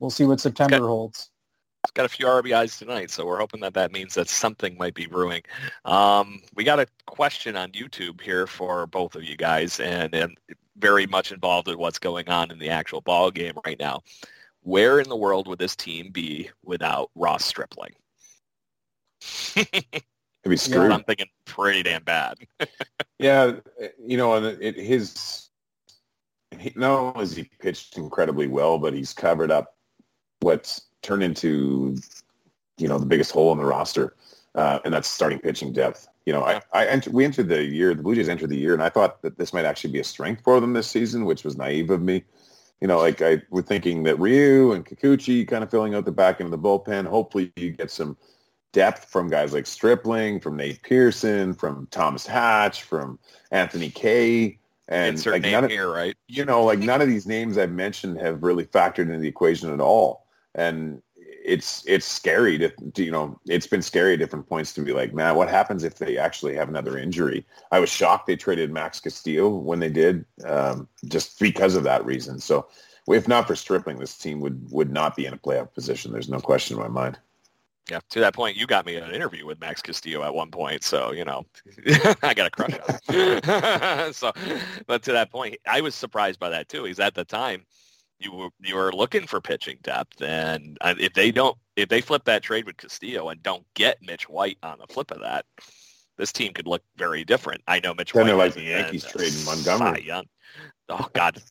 [0.00, 0.84] we'll see what September okay.
[0.84, 1.30] holds
[1.84, 4.94] He's got a few RBIs tonight, so we're hoping that that means that something might
[4.94, 5.42] be brewing.
[5.84, 10.36] Um, we got a question on YouTube here for both of you guys, and, and
[10.76, 14.02] very much involved in what's going on in the actual ball game right now.
[14.62, 17.94] Where in the world would this team be without Ross Stripling?
[19.56, 20.90] It'd be screwed.
[20.90, 22.38] Yeah, I'm thinking pretty damn bad.
[23.18, 23.52] yeah,
[24.04, 25.48] you know, and it, his
[26.58, 29.76] he, not only has he pitched incredibly well, but he's covered up
[30.40, 31.96] what's turned into,
[32.78, 34.14] you know, the biggest hole in the roster,
[34.54, 36.08] uh, and that's starting pitching depth.
[36.26, 38.82] You know, I, I we entered the year, the Blue Jays entered the year, and
[38.82, 41.56] I thought that this might actually be a strength for them this season, which was
[41.56, 42.24] naive of me.
[42.80, 46.12] You know, like I was thinking that Ryu and Kikuchi kind of filling out the
[46.12, 47.06] back end of the bullpen.
[47.06, 48.16] Hopefully, you get some
[48.72, 53.18] depth from guys like Stripling, from Nate Pearson, from Thomas Hatch, from
[53.50, 54.58] Anthony Kay.
[54.88, 56.16] And Insert like none of, here, right?
[56.28, 59.72] You know, like none of these names I've mentioned have really factored into the equation
[59.72, 61.02] at all and
[61.44, 64.92] it's it's scary to, to, you know it's been scary at different points to be
[64.92, 68.70] like man what happens if they actually have another injury i was shocked they traded
[68.70, 72.66] max castillo when they did um, just because of that reason so
[73.08, 76.28] if not for stripling this team would would not be in a playoff position there's
[76.28, 77.18] no question in my mind
[77.90, 80.84] yeah, to that point, you got me an interview with Max Castillo at one point,
[80.84, 81.44] so you know,
[82.22, 84.12] I got a crush on him.
[84.12, 84.32] so,
[84.86, 86.84] but to that point, I was surprised by that too.
[86.84, 87.66] He's at the time
[88.22, 92.24] you were you were looking for pitching depth, and if they don't, if they flip
[92.24, 95.44] that trade with Castillo and don't get Mitch White on the flip of that,
[96.18, 97.62] this team could look very different.
[97.66, 98.28] I know Mitch then White.
[98.28, 100.04] Then like the Yankees trading Montgomery.
[100.04, 100.24] Young.
[100.88, 101.42] Oh God,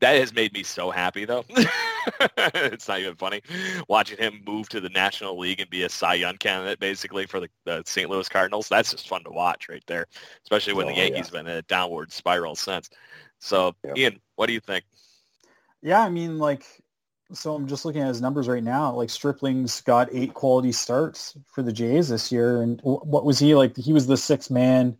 [0.00, 1.44] that has made me so happy though.
[2.38, 3.42] it's not even funny
[3.88, 7.40] watching him move to the National League and be a Cy Young candidate basically for
[7.40, 8.08] the, the St.
[8.08, 8.68] Louis Cardinals.
[8.68, 10.06] That's just fun to watch right there,
[10.44, 11.40] especially when oh, the Yankees yeah.
[11.40, 12.88] been in a downward spiral since.
[13.38, 13.74] So.
[13.96, 14.84] Ian, what do you think?
[15.82, 16.66] Yeah, I mean, like,
[17.32, 18.92] so I'm just looking at his numbers right now.
[18.92, 23.54] Like Stripling's got eight quality starts for the Jays this year, and what was he
[23.54, 23.76] like?
[23.76, 24.96] He was the sixth man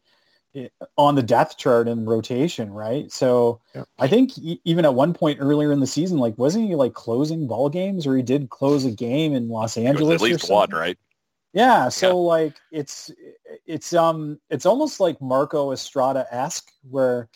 [0.97, 3.11] on the depth chart in rotation, right?
[3.13, 3.85] So yeah.
[3.99, 4.33] I think
[4.65, 8.07] even at one point earlier in the season, like wasn't he like closing ball games,
[8.07, 10.17] or he did close a game in Los Angeles?
[10.17, 10.99] at least one, right?
[11.53, 11.89] Yeah.
[11.89, 12.15] So yeah.
[12.15, 13.11] like it's
[13.67, 17.29] it's um it's almost like Marco Estrada esque, where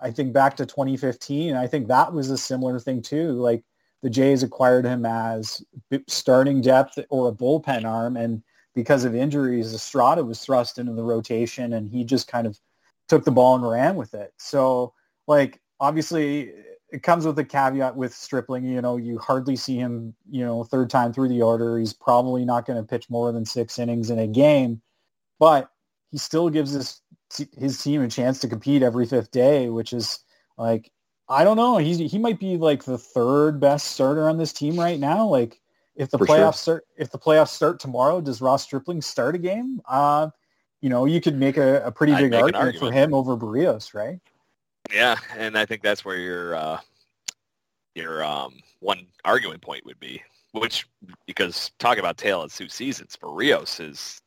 [0.00, 3.32] I think back to 2015, I think that was a similar thing too.
[3.32, 3.62] Like
[4.02, 5.62] the Jays acquired him as
[6.08, 8.42] starting depth or a bullpen arm, and
[8.74, 12.58] because of injuries, Estrada was thrust into the rotation, and he just kind of
[13.08, 14.34] took the ball and ran with it.
[14.36, 14.92] So,
[15.26, 16.52] like obviously,
[16.90, 18.64] it comes with a caveat with Stripling.
[18.64, 20.14] You know, you hardly see him.
[20.30, 23.44] You know, third time through the order, he's probably not going to pitch more than
[23.44, 24.82] six innings in a game,
[25.38, 25.70] but
[26.10, 27.00] he still gives his
[27.56, 30.20] his team a chance to compete every fifth day, which is
[30.56, 30.90] like
[31.28, 31.78] I don't know.
[31.78, 35.26] He's he might be like the third best starter on this team right now.
[35.26, 35.60] Like
[35.96, 36.62] if the For playoffs sure.
[36.62, 39.80] start if the playoffs start tomorrow, does Ross Stripling start a game?
[39.88, 40.30] Uh,
[40.80, 43.94] you know, you could make a, a pretty big argument, argument, for him over Berrios,
[43.94, 44.20] right?
[44.92, 46.80] Yeah, and I think that's where your uh,
[47.94, 50.86] your um, one argument point would be, which
[51.26, 54.20] because talk about tale of two seasons, Berrios is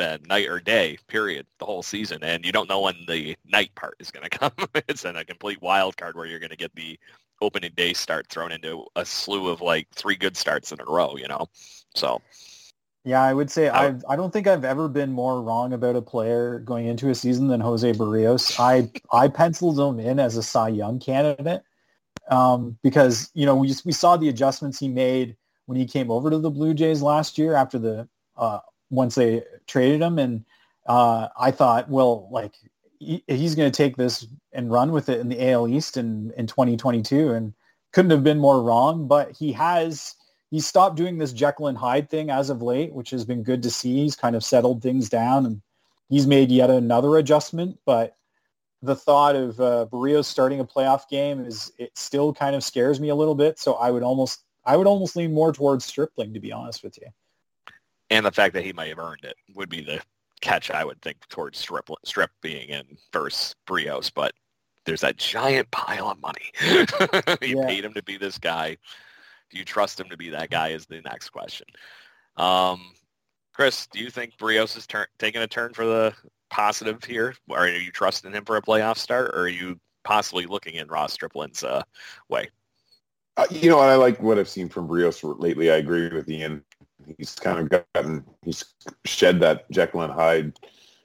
[0.00, 2.24] been night or day, period, the whole season.
[2.24, 4.52] And you don't know when the night part is going to come.
[4.88, 6.98] it's in a complete wild card where you're going to get the
[7.42, 11.16] opening day start thrown into a slew of like three good starts in a row,
[11.16, 11.46] you know?
[11.94, 12.22] So.
[13.04, 15.96] Yeah, I would say I I've, I don't think I've ever been more wrong about
[15.96, 18.60] a player going into a season than Jose Berrios.
[18.60, 21.62] I I penciled him in as a Cy Young candidate
[22.30, 25.34] um, because you know we just, we saw the adjustments he made
[25.64, 28.58] when he came over to the Blue Jays last year after the uh,
[28.90, 30.18] once they traded him.
[30.18, 30.44] And
[30.86, 32.54] uh, I thought, well, like
[32.98, 36.32] he, he's going to take this and run with it in the AL East in,
[36.36, 37.54] in 2022 and
[37.92, 40.14] couldn't have been more wrong, but he has,
[40.50, 43.62] he stopped doing this Jekyll and Hyde thing as of late, which has been good
[43.62, 44.02] to see.
[44.02, 45.62] He's kind of settled things down and
[46.08, 48.16] he's made yet another adjustment, but
[48.82, 52.98] the thought of uh, Berrios starting a playoff game is it still kind of scares
[52.98, 53.58] me a little bit.
[53.58, 56.98] So I would almost I would almost lean more towards Stripling to be honest with
[56.98, 57.08] you
[58.10, 60.00] and the fact that he might have earned it would be the
[60.40, 64.32] catch I would think towards Strip, Strip being in versus Berrios, But
[64.84, 66.50] there's that giant pile of money.
[67.42, 67.66] you yeah.
[67.66, 68.76] paid him to be this guy.
[69.50, 71.66] Do you trust him to be that guy is the next question.
[72.36, 72.92] Um,
[73.52, 76.14] Chris, do you think Berrios is turn, taking a turn for the
[76.50, 77.34] positive here?
[77.50, 81.12] Are you trusting him for a playoff start, or are you possibly looking in Ross
[81.12, 81.82] Stripling's uh,
[82.28, 82.48] way?
[83.36, 85.70] Uh, you know, I like what I've seen from Berrios lately.
[85.70, 86.64] I agree with Ian.
[87.18, 88.64] He's kind of gotten, he's
[89.04, 90.58] shed that Jekyll and Hyde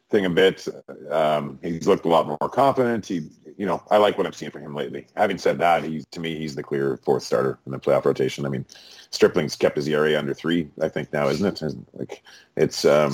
[0.09, 0.67] thing a bit.
[1.09, 3.05] Um, he's looked a lot more confident.
[3.05, 5.07] He, you know, I like what I've seen from him lately.
[5.15, 8.45] Having said that, he's to me, he's the clear fourth starter in the playoff rotation.
[8.45, 8.65] I mean,
[9.11, 11.75] Stripling's kept his ERA under three, I think now, isn't it?
[11.93, 12.23] Like
[12.55, 13.11] it's um,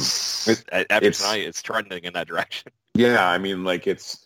[0.47, 2.71] it, after it's, tonight, it's trending in that direction.
[2.93, 4.25] Yeah, I mean, like it's.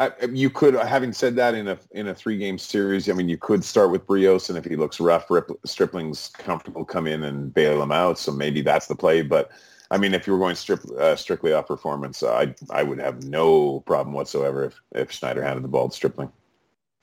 [0.00, 3.28] I, you could, having said that, in a in a three game series, I mean,
[3.28, 7.22] you could start with Berrios, and if he looks rough, Rip, Stripling's comfortable, come in
[7.22, 8.18] and bail him out.
[8.18, 9.20] So maybe that's the play.
[9.20, 9.50] But
[9.90, 13.24] I mean, if you were going strip, uh, strictly off performance, I I would have
[13.24, 16.32] no problem whatsoever if, if Schneider handed the ball to Stripling.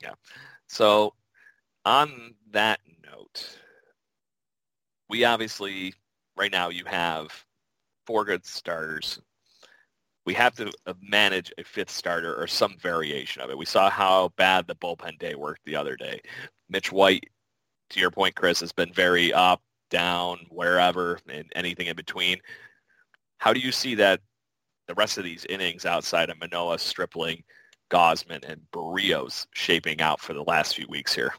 [0.02, 0.14] Yeah.
[0.66, 1.14] So
[1.86, 3.60] on that note,
[5.08, 5.94] we obviously
[6.36, 7.46] right now you have
[8.08, 9.22] four good starters.
[10.28, 13.58] We have to uh, manage a fifth starter or some variation of it.
[13.58, 16.20] We saw how bad the bullpen day worked the other day.
[16.70, 17.30] Mitch White,
[17.92, 22.40] to your point, Chris, has been very up, down, wherever, and anything in between.
[23.38, 24.20] How do you see that
[24.88, 27.42] the rest of these innings outside of Manoah, Stripling,
[27.90, 31.34] Gausman, and Berrios shaping out for the last few weeks here?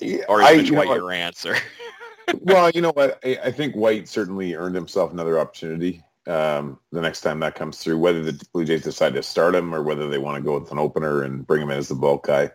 [0.00, 1.56] Yeah, or is I, White your answer?
[2.42, 3.18] well, you know what?
[3.24, 7.78] I, I, think White certainly earned himself another opportunity um, the next time that comes
[7.78, 7.98] through.
[7.98, 10.70] Whether the Blue Jays decide to start him or whether they want to go with
[10.70, 12.50] an opener and bring him in as the bulk guy,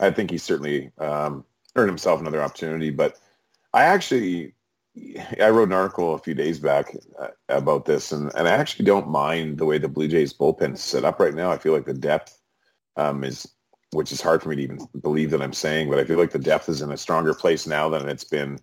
[0.00, 1.44] I think he certainly um,
[1.76, 2.90] earned himself another opportunity.
[2.90, 3.18] But
[3.72, 4.54] I actually
[5.40, 8.84] I wrote an article a few days back uh, about this, and, and I actually
[8.84, 11.50] don't mind the way the Blue Jays bullpen is set up right now.
[11.50, 12.40] I feel like the depth
[12.96, 13.46] um, is,
[13.92, 16.32] which is hard for me to even believe that I'm saying, but I feel like
[16.32, 18.58] the depth is in a stronger place now than it's been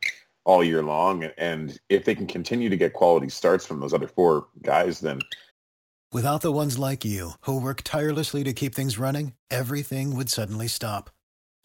[0.48, 1.26] all year long.
[1.38, 5.20] And if they can continue to get quality starts from those other four guys, then
[6.12, 10.68] without the ones like you who work tirelessly to keep things running, everything would suddenly
[10.68, 11.12] stop.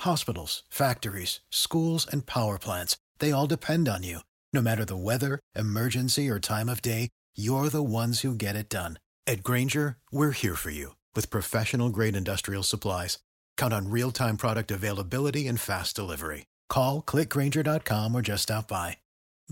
[0.01, 4.19] Hospitals, factories, schools, and power plants—they all depend on you.
[4.53, 8.69] No matter the weather, emergency, or time of day, you're the ones who get it
[8.69, 8.99] done.
[9.27, 13.19] At Grainger, we're here for you with professional grade industrial supplies.
[13.57, 16.47] Count on real time product availability and fast delivery.
[16.73, 18.97] Call clickgrainger.com or just stop by.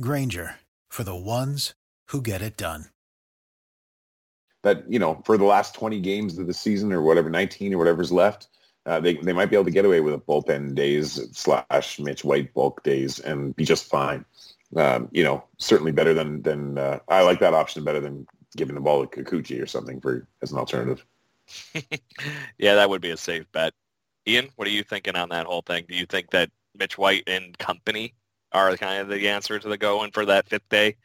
[0.00, 0.56] Grainger
[0.88, 1.74] for the ones
[2.08, 2.86] who get it done.
[4.62, 7.78] That, you know, for the last 20 games of the season or whatever, 19 or
[7.78, 8.48] whatever's left,
[8.86, 12.24] uh, they, they might be able to get away with a bullpen days slash Mitch
[12.24, 14.24] White bulk days and be just fine
[14.76, 18.74] um, you know, certainly better than than uh, I like that option better than giving
[18.74, 21.04] the ball to Kikuchi or something for as an alternative.
[22.58, 23.74] yeah, that would be a safe bet.
[24.28, 25.86] Ian, what are you thinking on that whole thing?
[25.88, 26.50] Do you think that
[26.80, 28.14] Mitch White and company
[28.52, 30.96] are kind of the answer to the going for that fifth day?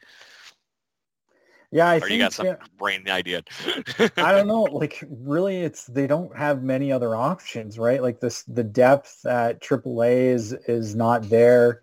[1.70, 3.42] Yeah, I or think you got some yeah, brain idea.
[4.16, 4.62] I don't know.
[4.62, 8.02] Like, really, it's they don't have many other options, right?
[8.02, 11.82] Like this, the depth at AAA is is not there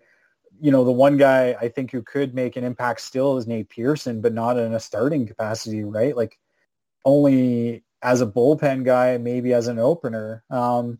[0.60, 3.68] you know, the one guy I think who could make an impact still is Nate
[3.68, 6.16] Pearson, but not in a starting capacity, right?
[6.16, 6.38] Like
[7.04, 10.44] only as a bullpen guy, maybe as an opener.
[10.50, 10.98] Um,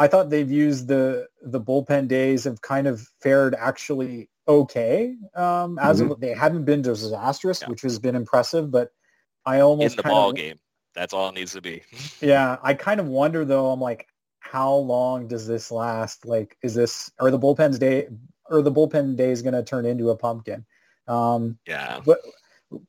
[0.00, 5.14] I thought they've used the the bullpen days have kind of fared actually okay.
[5.34, 6.12] Um, as mm-hmm.
[6.12, 7.68] of, they haven't been disastrous, yeah.
[7.68, 8.88] which has been impressive, but
[9.44, 10.58] I almost in the ball of, game.
[10.94, 11.82] That's all it needs to be.
[12.22, 13.70] yeah, I kind of wonder though.
[13.70, 14.06] I'm like,
[14.38, 16.24] how long does this last?
[16.24, 18.08] Like, is this are the bullpens day
[18.48, 20.64] or the bullpen day is going to turn into a pumpkin.
[21.08, 22.00] Um, yeah.
[22.04, 22.20] But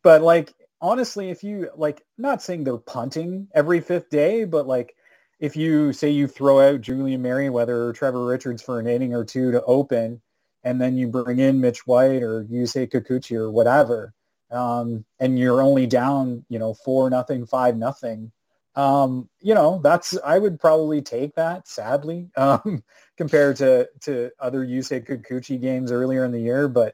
[0.01, 4.95] but like honestly, if you like, not saying they're punting every fifth day, but like
[5.41, 9.25] if you say you throw out Julian Merryweather or Trevor Richards for an inning or
[9.25, 10.21] two to open,
[10.63, 14.13] and then you bring in Mitch White or you say Kikuchi or whatever,
[14.51, 18.31] um, and you're only down, you know, four nothing, five nothing.
[18.75, 21.67] Um, you know, that's I would probably take that.
[21.67, 22.83] Sadly, um,
[23.17, 26.67] compared to to other Yusei Kikuchi games earlier in the year.
[26.67, 26.93] But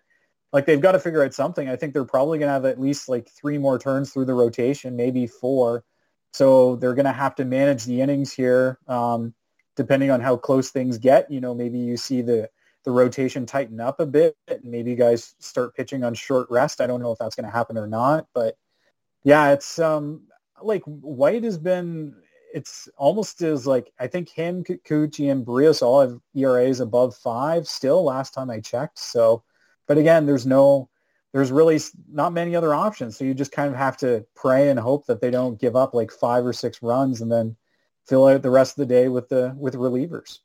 [0.53, 1.67] like they've got to figure out something.
[1.67, 4.33] I think they're probably going to have at least like three more turns through the
[4.33, 5.83] rotation, maybe four.
[6.37, 9.33] So they're going to have to manage the innings here, um,
[9.75, 11.31] depending on how close things get.
[11.31, 12.47] You know, maybe you see the
[12.85, 16.79] the rotation tighten up a bit, and maybe guys start pitching on short rest.
[16.79, 18.55] I don't know if that's going to happen or not, but
[19.23, 20.27] yeah, it's um
[20.61, 22.15] like White has been
[22.53, 27.67] it's almost as like I think him, Kikuchi, and Berrios all have ERAs above five
[27.67, 28.03] still.
[28.03, 28.99] Last time I checked.
[28.99, 29.43] So,
[29.87, 30.89] but again, there's no,
[31.37, 31.79] there's really
[32.11, 33.15] not many other options.
[33.15, 35.93] So you just kind of have to pray and hope that they don't give up
[35.93, 37.55] like five or six runs and then
[38.07, 40.39] fill out the rest of the day with the with relievers.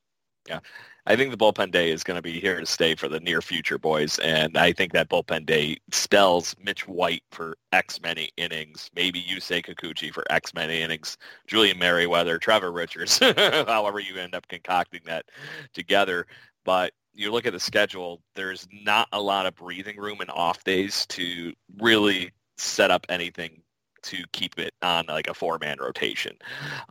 [0.47, 0.61] Yeah,
[1.07, 3.40] I think the bullpen day is going to be here to stay for the near
[3.40, 4.18] future, boys.
[4.18, 9.64] And I think that bullpen day spells Mitch White for X many innings, maybe Yusei
[9.64, 11.16] Kikuchi for X many innings,
[11.47, 13.18] Julian Merryweather, Trevor Richards,
[13.66, 15.24] however you end up concocting that
[15.72, 16.26] together.
[16.66, 20.65] But you look at the schedule, there's not a lot of breathing room and off
[20.65, 23.63] days to really set up anything
[24.03, 26.37] to keep it on like a four-man rotation.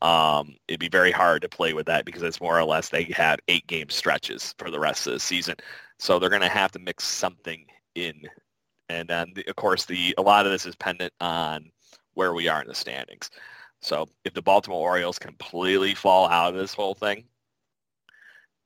[0.02, 3.04] Um, it'd be very hard to play with that because it's more or less they
[3.16, 5.56] have eight game stretches for the rest of the season.
[6.00, 7.66] So they're going to have to mix something
[7.96, 8.22] in.
[8.90, 11.72] And then, of course, the a lot of this is dependent on
[12.14, 13.30] where we are in the standings.
[13.82, 17.26] So if the Baltimore Orioles completely fall out of this whole thing,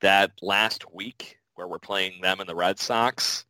[0.00, 3.44] that last week where we're playing them and the Red Sox,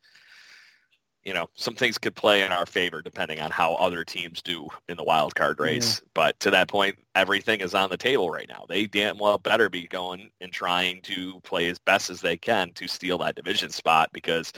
[1.25, 4.69] you know, some things could play in our favor depending on how other teams do
[4.89, 5.97] in the wild card race.
[5.97, 6.07] Mm-hmm.
[6.15, 8.65] But to that point, everything is on the table right now.
[8.69, 12.71] They damn well better be going and trying to play as best as they can
[12.75, 14.53] to steal that division spot because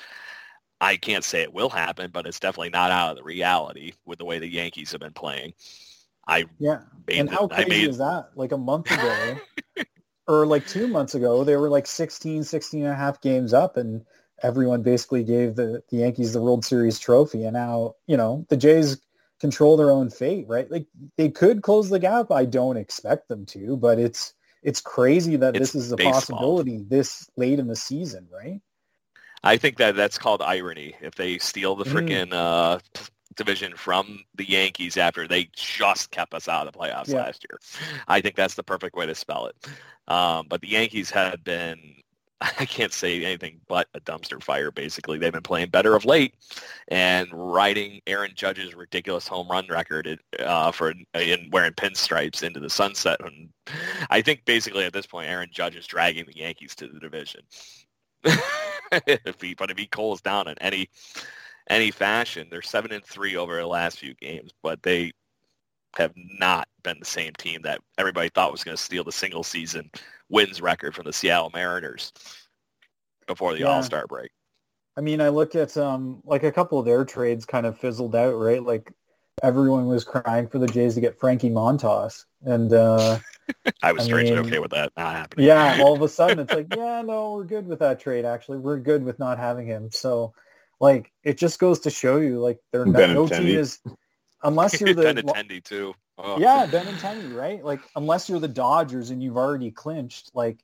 [0.81, 4.19] I can't say it will happen, but it's definitely not out of the reality with
[4.19, 5.55] the way the Yankees have been playing.
[6.27, 7.89] I yeah, and how crazy made...
[7.89, 8.31] is that?
[8.35, 9.39] Like a month ago,
[10.29, 13.77] or like two months ago, they were like 16, 16 and a half games up,
[13.77, 14.05] and
[14.43, 17.45] everyone basically gave the, the Yankees the World Series trophy.
[17.45, 19.01] And now, you know, the Jays
[19.41, 20.71] control their own fate, right?
[20.71, 22.31] Like they could close the gap.
[22.31, 26.13] I don't expect them to, but it's it's crazy that it's this is a baseball.
[26.13, 28.61] possibility this late in the season, right?
[29.43, 30.95] I think that that's called irony.
[31.01, 32.35] If they steal the freaking mm.
[32.35, 32.79] uh,
[33.39, 37.23] division from the Yankees after they just kept us out of the playoffs yeah.
[37.23, 37.59] last year,
[38.07, 39.57] I think that's the perfect way to spell it.
[40.07, 41.79] Um, but the Yankees have been
[42.41, 44.71] I can't say anything but a dumpster fire.
[44.71, 46.35] Basically, they've been playing better of late,
[46.89, 52.71] and riding Aaron Judge's ridiculous home run record uh, for in wearing pinstripes into the
[52.71, 53.21] sunset.
[53.25, 53.49] And
[54.11, 57.41] I think basically at this point, Aaron Judge is dragging the Yankees to the division.
[58.93, 60.89] if he, but if he cools down in any
[61.69, 65.13] any fashion, they're seven and three over the last few games, but they
[65.97, 69.43] have not been the same team that everybody thought was going to steal the single
[69.43, 69.91] season
[70.29, 72.13] wins record from the Seattle Mariners
[73.27, 73.67] before the yeah.
[73.67, 74.31] All-Star break.
[74.97, 78.17] I mean, I look at um like a couple of their trades kind of fizzled
[78.17, 78.63] out, right?
[78.63, 78.93] Like
[79.43, 83.19] everyone was crying for the Jays to get Frankie Montas, and uh,
[83.83, 85.47] I was I strangely mean, okay with that not happening.
[85.47, 88.25] Yeah, all of a sudden it's like, yeah, no, we're good with that trade.
[88.25, 89.91] Actually, we're good with not having him.
[89.93, 90.35] So,
[90.81, 93.81] like, it just goes to show you, like, they're not, no team is
[94.43, 95.95] unless you're the attendee too.
[96.19, 96.39] Oh.
[96.39, 97.65] Yeah, Benintendi, right?
[97.65, 100.59] Like unless you're the Dodgers and you've already clinched, like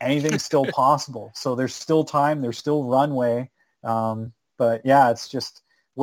[0.00, 1.32] anything's still possible.
[1.34, 3.50] So there's still time, there's still runway.
[3.84, 5.62] Um, but yeah, it's just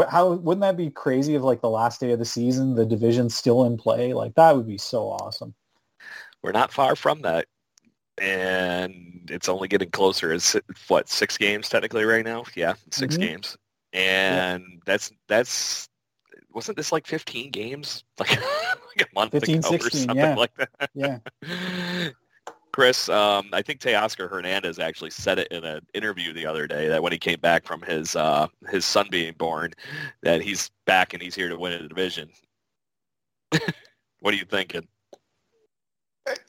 [0.09, 3.35] how wouldn't that be crazy if like the last day of the season the division's
[3.35, 4.13] still in play?
[4.13, 5.53] Like that would be so awesome.
[6.41, 7.47] We're not far from that.
[8.21, 10.33] And it's only getting closer.
[10.33, 10.55] It's
[10.87, 12.43] what six games technically right now?
[12.55, 13.21] Yeah, 6 mm-hmm.
[13.21, 13.57] games,
[13.93, 14.77] and yeah.
[14.85, 15.89] that's that's
[16.51, 20.35] wasn't this like 15 games like, like a month 15, ago 16, or something yeah.
[20.35, 20.89] like that?
[20.93, 21.19] Yeah.
[22.71, 26.87] Chris, um, I think Teoscar Hernandez actually said it in an interview the other day
[26.87, 29.73] that when he came back from his uh, his son being born,
[30.21, 32.29] that he's back and he's here to win a division.
[34.19, 34.87] what are you thinking?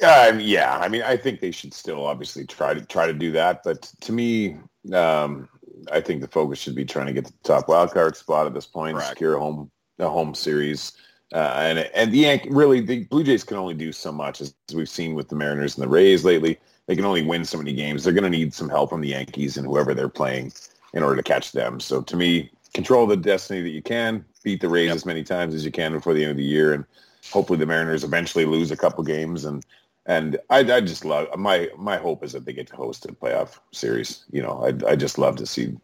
[0.03, 3.31] Uh, yeah, I mean, I think they should still obviously try to try to do
[3.33, 4.57] that, but to me,
[4.95, 5.49] um,
[5.93, 8.55] I think the focus should be trying to get the top wild card spot at
[8.55, 9.11] this point, Correct.
[9.11, 10.93] secure home the home series.
[11.33, 14.55] Uh, and and the Yank really the Blue Jays can only do so much as,
[14.69, 16.59] as we've seen with the Mariners and the Rays lately.
[16.87, 18.03] They can only win so many games.
[18.03, 20.53] They're going to need some help from the Yankees and whoever they're playing
[20.93, 21.79] in order to catch them.
[21.79, 24.97] So to me, control the destiny that you can, beat the Rays yep.
[24.97, 26.85] as many times as you can before the end of the year, and
[27.31, 29.45] hopefully the Mariners eventually lose a couple games.
[29.45, 29.65] And
[30.07, 33.13] and I, I just love my my hope is that they get to host a
[33.13, 34.25] playoff series.
[34.31, 35.77] You know, I I just love to see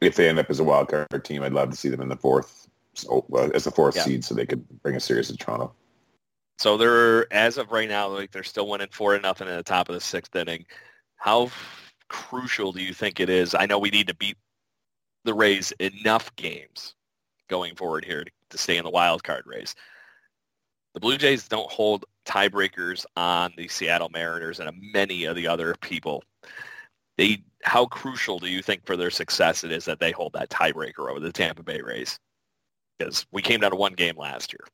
[0.00, 1.42] if they end up as a wild card team.
[1.42, 4.04] I'd love to see them in the fourth so, uh, as the fourth yeah.
[4.04, 5.72] seed, so they could bring a series to Toronto.
[6.58, 9.62] So they're as of right now, like they're still winning four to nothing in the
[9.62, 10.66] top of the sixth inning.
[11.16, 11.50] How
[12.08, 13.54] crucial do you think it is?
[13.54, 14.36] I know we need to beat
[15.24, 16.94] the Rays enough games
[17.48, 19.74] going forward here to, to stay in the wild card race.
[20.94, 25.74] The Blue Jays don't hold tiebreakers on the Seattle Mariners and many of the other
[25.80, 26.22] people.
[27.18, 30.50] They, how crucial do you think for their success it is that they hold that
[30.50, 32.18] tiebreaker over the Tampa Bay Rays?
[33.02, 34.64] because we came down to one game last year.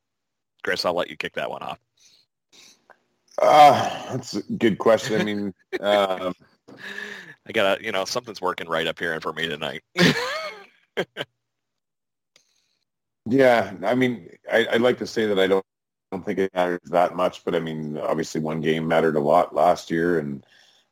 [0.62, 1.78] Chris, I'll let you kick that one off.
[3.40, 5.20] Uh, that's a good question.
[5.20, 6.32] I mean, uh,
[7.46, 9.82] I got to, you know, something's working right up here for me tonight.
[13.26, 15.64] yeah, I mean, I, would like to say that I don't,
[16.10, 19.54] don't think it matters that much, but I mean, obviously one game mattered a lot
[19.54, 20.44] last year, and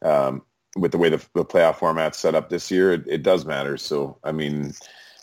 [0.02, 0.42] um,
[0.76, 3.76] with the way the, the playoff format's set up this year, it, it does matter.
[3.76, 4.74] So, I mean,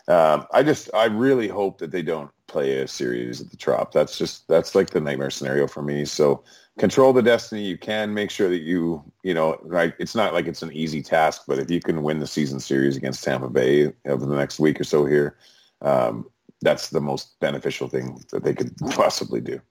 [0.08, 3.92] um, I just, I really hope that they don't play a series at the Trop.
[3.92, 6.06] That's just, that's like the nightmare scenario for me.
[6.06, 6.44] So
[6.78, 8.14] control the destiny you can.
[8.14, 9.94] Make sure that you, you know, right.
[10.00, 12.98] It's not like it's an easy task, but if you can win the season series
[12.98, 15.38] against Tampa Bay over the next week or so here,
[15.82, 16.28] um,
[16.62, 19.62] that's the most beneficial thing that they could possibly do.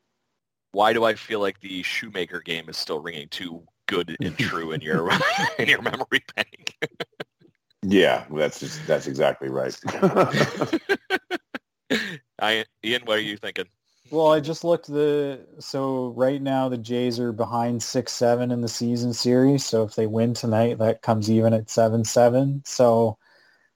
[0.72, 4.72] Why do I feel like the Shoemaker game is still ringing too good and true
[4.72, 5.10] in your
[5.58, 6.76] in your memory bank?
[7.82, 9.78] yeah, that's just, that's exactly right.
[12.40, 13.66] I, Ian, what are you thinking?
[14.10, 18.60] Well, I just looked the so right now the Jays are behind six seven in
[18.60, 19.64] the season series.
[19.64, 22.62] So if they win tonight, that comes even at seven seven.
[22.66, 23.16] So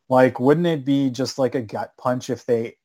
[0.08, 2.76] like wouldn't it be just like a gut punch if they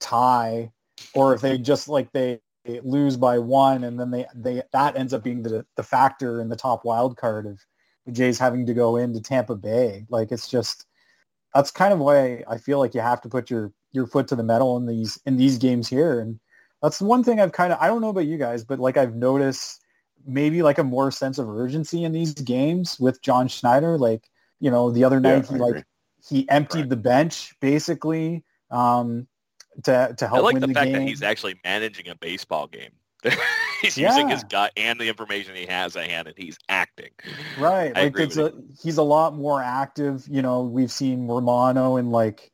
[0.00, 0.72] tie
[1.14, 2.40] or if they just like they
[2.82, 6.48] lose by one and then they, they that ends up being the the factor in
[6.48, 7.58] the top wild card of
[8.06, 10.06] the Jays having to go into Tampa Bay.
[10.08, 10.86] Like it's just
[11.54, 14.36] that's kind of why I feel like you have to put your your foot to
[14.36, 16.20] the metal in these in these games here.
[16.20, 16.38] And
[16.82, 19.14] that's one thing I've kind of I don't know about you guys, but like I've
[19.14, 19.82] noticed
[20.26, 23.98] maybe like a more sense of urgency in these games with John Schneider.
[23.98, 24.28] Like,
[24.60, 25.84] you know, the other night yeah, he like
[26.26, 26.88] he emptied right.
[26.90, 28.44] the bench basically.
[28.70, 29.26] Um,
[29.84, 30.38] to to help.
[30.38, 30.94] I like the, the fact game.
[30.94, 32.90] that he's actually managing a baseball game.
[33.82, 34.10] he's yeah.
[34.10, 37.10] using his gut and the information he has at hand, and he's acting.
[37.58, 40.26] Right, I like it's a, he's a lot more active.
[40.28, 42.52] You know, we've seen Romano in like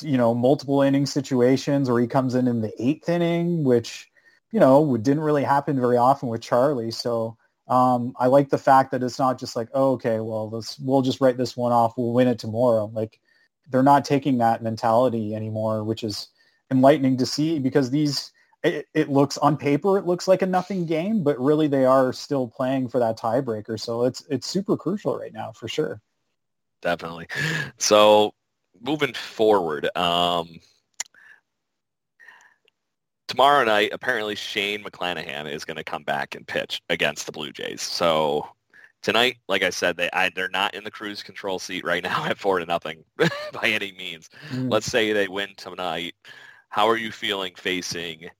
[0.00, 4.10] you know multiple inning situations, or he comes in in the eighth inning, which
[4.50, 6.90] you know didn't really happen very often with Charlie.
[6.90, 7.36] So
[7.68, 11.02] um, I like the fact that it's not just like, oh, okay, well, let's we'll
[11.02, 11.94] just write this one off.
[11.96, 12.90] We'll win it tomorrow.
[12.92, 13.20] Like
[13.70, 16.28] they're not taking that mentality anymore, which is
[16.72, 18.32] enlightening to see because these
[18.64, 22.12] it, it, looks on paper it looks like a nothing game, but really they are
[22.12, 23.78] still playing for that tiebreaker.
[23.78, 26.00] So it's it's super crucial right now for sure.
[26.80, 27.28] Definitely.
[27.78, 28.34] So
[28.80, 30.48] moving forward, um,
[33.28, 37.52] tomorrow night apparently Shane McClanahan is going to come back and pitch against the Blue
[37.52, 37.82] Jays.
[37.82, 38.48] So
[39.02, 42.24] tonight, like I said, they I, they're not in the cruise control seat right now
[42.24, 44.30] at four to nothing by any means.
[44.50, 44.70] Mm.
[44.70, 46.14] Let's say they win tonight
[46.72, 48.30] how are you feeling facing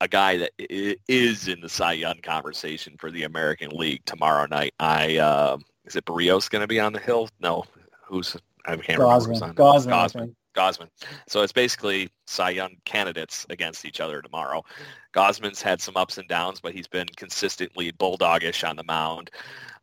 [0.00, 4.72] a guy that is in the Cy Young conversation for the American League tomorrow night?
[4.80, 7.28] I uh, is it Berrios going to be on the hill?
[7.40, 7.64] No,
[8.06, 9.34] who's I can't Gausman.
[9.34, 9.62] remember.
[9.62, 9.90] Gausman.
[9.92, 10.34] Gausman.
[10.54, 10.88] Gausman.
[11.28, 14.64] So it's basically Cy Young candidates against each other tomorrow.
[15.12, 19.30] Gausman's had some ups and downs, but he's been consistently bulldogish on the mound.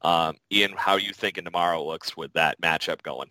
[0.02, 3.30] Um, Ian, how are you thinking tomorrow looks with that matchup going?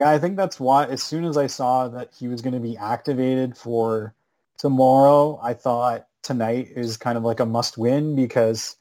[0.00, 2.60] Yeah, I think that's why as soon as I saw that he was going to
[2.60, 4.14] be activated for
[4.58, 8.76] tomorrow, I thought tonight is kind of like a must win because,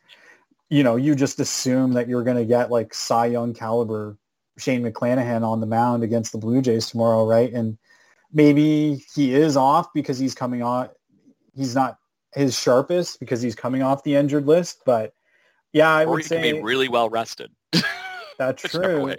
[0.70, 4.18] you know, you just assume that you're going to get like Cy Young caliber
[4.57, 7.51] Shane McClanahan on the mound against the Blue Jays tomorrow, right?
[7.51, 7.78] And
[8.34, 10.89] maybe he is off because he's coming on.
[11.55, 11.97] He's not
[12.34, 15.13] his sharpest because he's coming off the injured list, but
[15.72, 17.51] yeah, I or would say be really well rested.
[18.38, 19.16] That's true.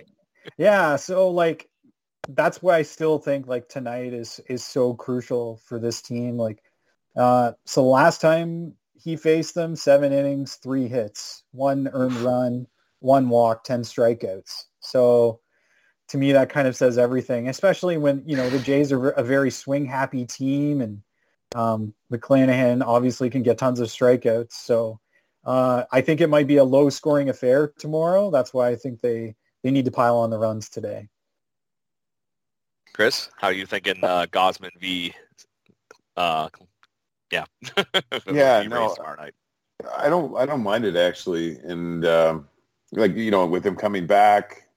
[0.59, 1.69] yeah, so like
[2.29, 6.37] that's why I still think like tonight is is so crucial for this team.
[6.37, 6.62] Like,
[7.17, 12.67] uh, so last time he faced them, seven innings, three hits, one earned run,
[13.01, 14.64] one walk, ten strikeouts.
[14.81, 15.41] So
[16.09, 17.49] to me, that kind of says everything.
[17.49, 21.03] Especially when you know the Jays are a very swing happy team, and
[21.55, 24.53] um, McClanahan obviously can get tons of strikeouts.
[24.53, 25.01] So
[25.45, 28.31] uh, I think it might be a low scoring affair tomorrow.
[28.31, 31.09] That's why I think they they need to pile on the runs today.
[32.97, 35.13] Chris, how are you thinking uh, Gausman v.
[36.17, 36.49] Uh,
[37.31, 37.45] yeah.
[38.33, 38.97] yeah, no,
[39.99, 40.35] I don't.
[40.35, 42.49] I don't mind it actually, and um,
[42.93, 44.69] like you know, with him coming back,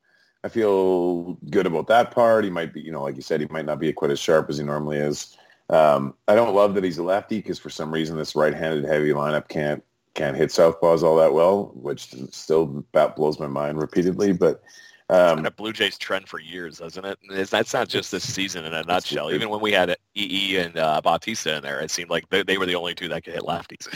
[0.44, 2.44] I feel good about that part.
[2.44, 4.50] He might be, you know, like you said, he might not be quite as sharp
[4.50, 5.38] as he normally is.
[5.70, 9.12] Um, I don't love that he's a lefty because for some reason this right-handed heavy
[9.12, 9.82] lineup can't
[10.14, 14.34] can't hit southpaws all that well, which still about blows my mind repeatedly.
[14.34, 14.62] But
[15.10, 17.18] um, been a Blue Jays trend for years, hasn't it?
[17.30, 19.32] It's, that's not just this season in a nutshell.
[19.32, 22.57] Even when we had EE and uh, Bautista in there, it seemed like they, they
[22.57, 23.88] were the only two that could hit lefties.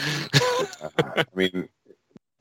[1.16, 1.68] I mean,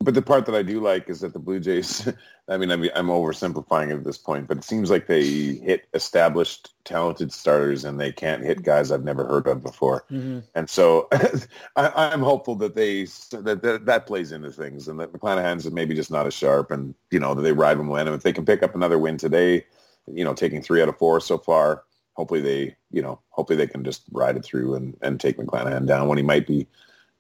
[0.04, 2.12] but the part that I do like is that the Blue Jays,
[2.48, 5.88] I mean, I'm, I'm oversimplifying it at this point, but it seems like they hit
[5.94, 10.06] established, talented starters and they can't hit guys I've never heard of before.
[10.12, 10.40] Mm-hmm.
[10.56, 11.08] And so
[11.76, 15.96] I, am hopeful that they, that, that, that plays into things and that McClanahan's maybe
[15.96, 18.14] just not as sharp and, you know, that they ride with momentum.
[18.14, 19.66] If they can pick up another win today,
[20.08, 21.84] you know, taking three out of four so far,
[22.14, 25.88] hopefully they, you know, hopefully they can just ride it through and, and take McClanahan
[25.88, 26.68] down when he might be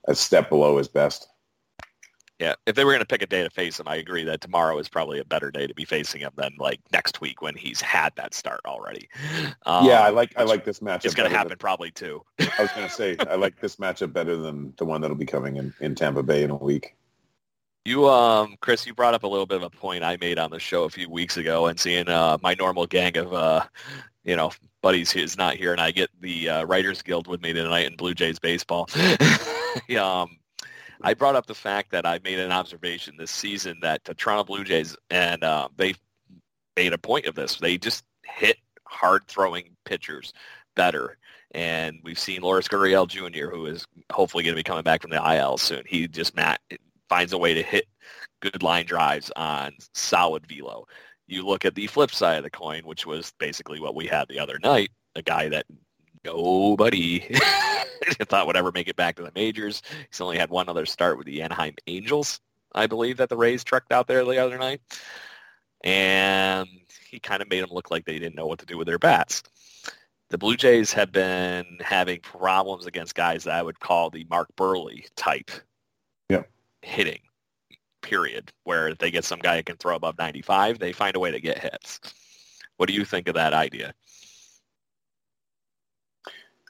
[0.05, 1.29] a step below his best.
[2.39, 4.41] Yeah, if they were going to pick a day to face him, I agree that
[4.41, 7.55] tomorrow is probably a better day to be facing him than like next week when
[7.55, 9.07] he's had that start already.
[9.65, 11.05] Um, yeah, I like I like this matchup.
[11.05, 12.23] It's going to happen than, probably too.
[12.39, 15.25] I was going to say I like this matchup better than the one that'll be
[15.25, 16.95] coming in in Tampa Bay in a week.
[17.85, 20.51] You, um, Chris, you brought up a little bit of a point I made on
[20.51, 23.65] the show a few weeks ago, and seeing uh, my normal gang of, uh,
[24.23, 27.51] you know, buddies is not here, and I get the uh, Writers Guild with me
[27.51, 28.89] tonight in Blue Jays baseball.
[29.99, 30.37] um,
[31.03, 34.45] I brought up the fact that I made an observation this season that the Toronto
[34.45, 35.95] Blue Jays, and uh, they
[36.75, 37.57] made a point of this.
[37.57, 40.33] They just hit hard throwing pitchers
[40.75, 41.17] better.
[41.51, 45.11] And we've seen Lourdes Gurriel Jr., who is hopefully going to be coming back from
[45.11, 45.83] the IL soon.
[45.85, 46.61] He just Matt
[47.09, 47.85] finds a way to hit
[48.41, 50.85] good line drives on solid velo.
[51.27, 54.27] You look at the flip side of the coin, which was basically what we had
[54.27, 55.65] the other night, a guy that
[56.25, 57.19] nobody
[58.21, 59.81] thought would ever make it back to the majors.
[60.09, 62.39] He's only had one other start with the Anaheim Angels,
[62.73, 64.81] I believe, that the Rays trucked out there the other night.
[65.83, 66.67] And
[67.09, 68.99] he kind of made them look like they didn't know what to do with their
[68.99, 69.43] bats.
[70.29, 74.47] The Blue Jays have been having problems against guys that I would call the Mark
[74.57, 75.51] Buehrle type
[76.29, 76.49] yep.
[76.81, 77.19] hitting,
[78.01, 81.29] period, where they get some guy who can throw above 95, they find a way
[81.29, 81.99] to get hits.
[82.77, 83.93] What do you think of that idea?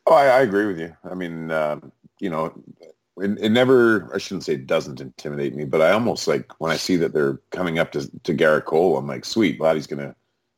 [0.06, 0.96] Oh, I, I agree with you.
[1.10, 1.80] I mean, uh,
[2.20, 2.54] you know,
[3.18, 6.72] it, it, never, I shouldn't say it doesn't intimidate me, but I almost like when
[6.72, 10.06] I see that they're coming up to, to Gerrit Cole, I'm like, sweet, Vladdy's going
[10.06, 10.16] to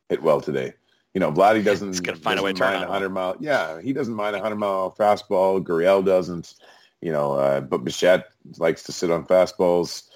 [0.08, 0.72] hit well today.
[1.14, 3.36] You know, Vladdy doesn't, He's gonna find a way to mind a 100 mile.
[3.40, 5.62] Yeah, he doesn't mind a 100 mile fastball.
[5.62, 6.56] Gurriel doesn't,
[7.00, 8.26] you know, uh, but Bichette
[8.58, 10.10] likes to sit on fastballs.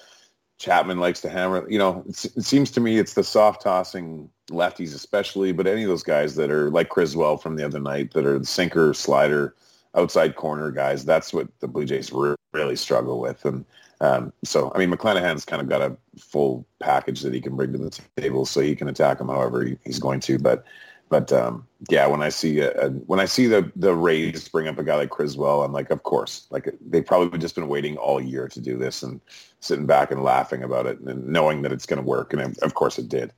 [0.59, 1.67] Chapman likes to hammer.
[1.67, 5.89] You know, it seems to me it's the soft tossing lefties especially, but any of
[5.89, 9.55] those guys that are like Criswell from the other night that are the sinker, slider,
[9.95, 11.05] outside corner guys.
[11.05, 12.11] That's what the Blue Jays
[12.53, 13.43] really struggle with.
[13.45, 13.65] And
[13.99, 17.71] um, so, I mean, McClanahan's kind of got a full package that he can bring
[17.73, 20.39] to the table, so he can attack him however he, he's going to.
[20.39, 20.65] But
[21.09, 24.67] but um, yeah, when I see a, a, when I see the the Rays bring
[24.67, 27.97] up a guy like Criswell, I'm like, of course, like they've probably just been waiting
[27.97, 29.19] all year to do this and
[29.59, 32.73] sitting back and laughing about it and knowing that it's going to work, and of
[32.73, 33.33] course it did.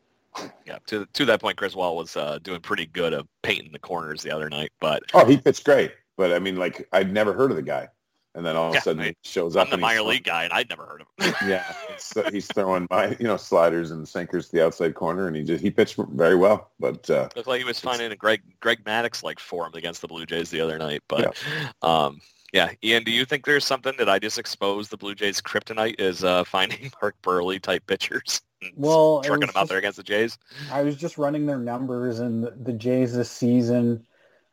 [0.65, 4.23] Yeah, to to that point, Criswell was uh, doing pretty good of painting the corners
[4.23, 5.91] the other night, but oh, he pitched great.
[6.17, 7.89] But I mean, like I'd never heard of the guy
[8.35, 9.67] and then all of a sudden he shows up.
[9.67, 11.35] I'm the minor league guy, and I'd never heard of him.
[11.47, 15.35] yeah, he's, he's, throwing my you know sliders and sinkers to the outside corner, and
[15.35, 16.71] he just he pitched very well.
[16.79, 20.07] But uh, looked like he was finding a Greg Greg Maddux like form against the
[20.07, 21.01] Blue Jays the other night.
[21.07, 21.71] But yeah.
[21.81, 22.21] um,
[22.53, 25.99] yeah, Ian, do you think there's something that I just exposed the Blue Jays kryptonite
[25.99, 28.41] is uh, finding Mark Buehrle type pitchers?
[28.75, 30.37] Well, trucking them out there against the Jays.
[30.71, 34.05] I was just running their numbers, and the, Jays this season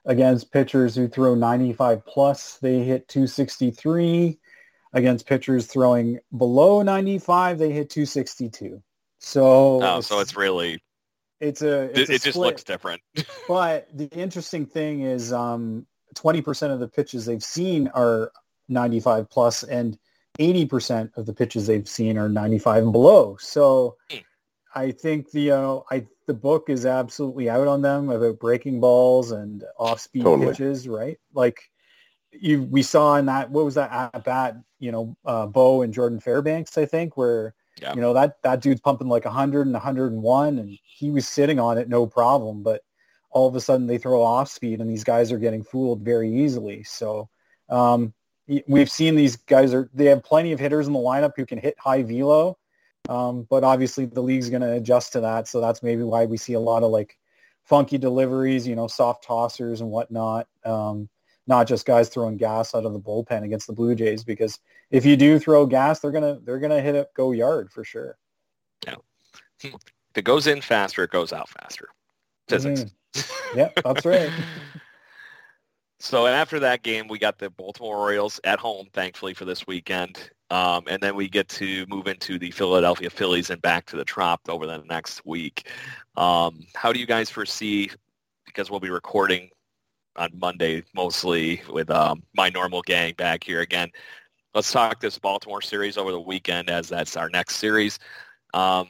[0.04, 4.38] against pitchers who throw 95 plus, they hit 263
[4.92, 8.82] against pitchers throwing below 95, they hit 262.
[9.18, 10.82] So, oh, so it's really
[11.40, 13.02] it's a it's it, it just looks different.
[13.48, 18.32] but the interesting thing is, um, 20% of the pitches they've seen are
[18.68, 19.98] 95 plus, and
[20.40, 23.36] 80% of the pitches they've seen are 95 and below.
[23.38, 24.24] So, mm.
[24.74, 29.32] I think the uh, I the book is absolutely out on them about breaking balls
[29.32, 30.48] and off speed totally.
[30.48, 31.18] pitches, right?
[31.34, 31.60] Like
[32.32, 35.92] you we saw in that what was that at bat, you know, uh, Bo and
[35.92, 37.94] Jordan Fairbanks, I think, where yeah.
[37.94, 41.78] you know that that dude's pumping like 100 and 101, and he was sitting on
[41.78, 42.82] it no problem, but
[43.30, 46.32] all of a sudden they throw off speed, and these guys are getting fooled very
[46.32, 46.84] easily.
[46.84, 47.28] So
[47.68, 48.14] um,
[48.66, 51.58] we've seen these guys are they have plenty of hitters in the lineup who can
[51.58, 52.56] hit high velo
[53.08, 55.48] um, but obviously the league's going to adjust to that.
[55.48, 57.18] So that's maybe why we see a lot of like
[57.64, 60.46] funky deliveries, you know, soft tossers and whatnot.
[60.64, 61.08] Um,
[61.46, 64.60] not just guys throwing gas out of the bullpen against the Blue Jays, because
[64.90, 68.16] if you do throw gas, they're gonna they're gonna hit it go yard for sure.
[68.86, 68.94] Yeah,
[69.64, 69.74] if
[70.14, 71.88] it goes in faster, it goes out faster.
[72.48, 72.84] Physics.
[73.14, 73.58] Mm-hmm.
[73.58, 74.30] Yeah, that's right.
[76.00, 79.66] so and after that game, we got the Baltimore Orioles at home, thankfully for this
[79.66, 80.30] weekend.
[80.50, 84.04] Um, and then we get to move into the Philadelphia Phillies and back to the
[84.04, 85.68] Trop over the next week.
[86.16, 87.90] Um, how do you guys foresee,
[88.46, 89.50] because we'll be recording
[90.16, 93.90] on Monday mostly with um, my normal gang back here again.
[94.54, 98.00] Let's talk this Baltimore series over the weekend as that's our next series.
[98.52, 98.88] Um,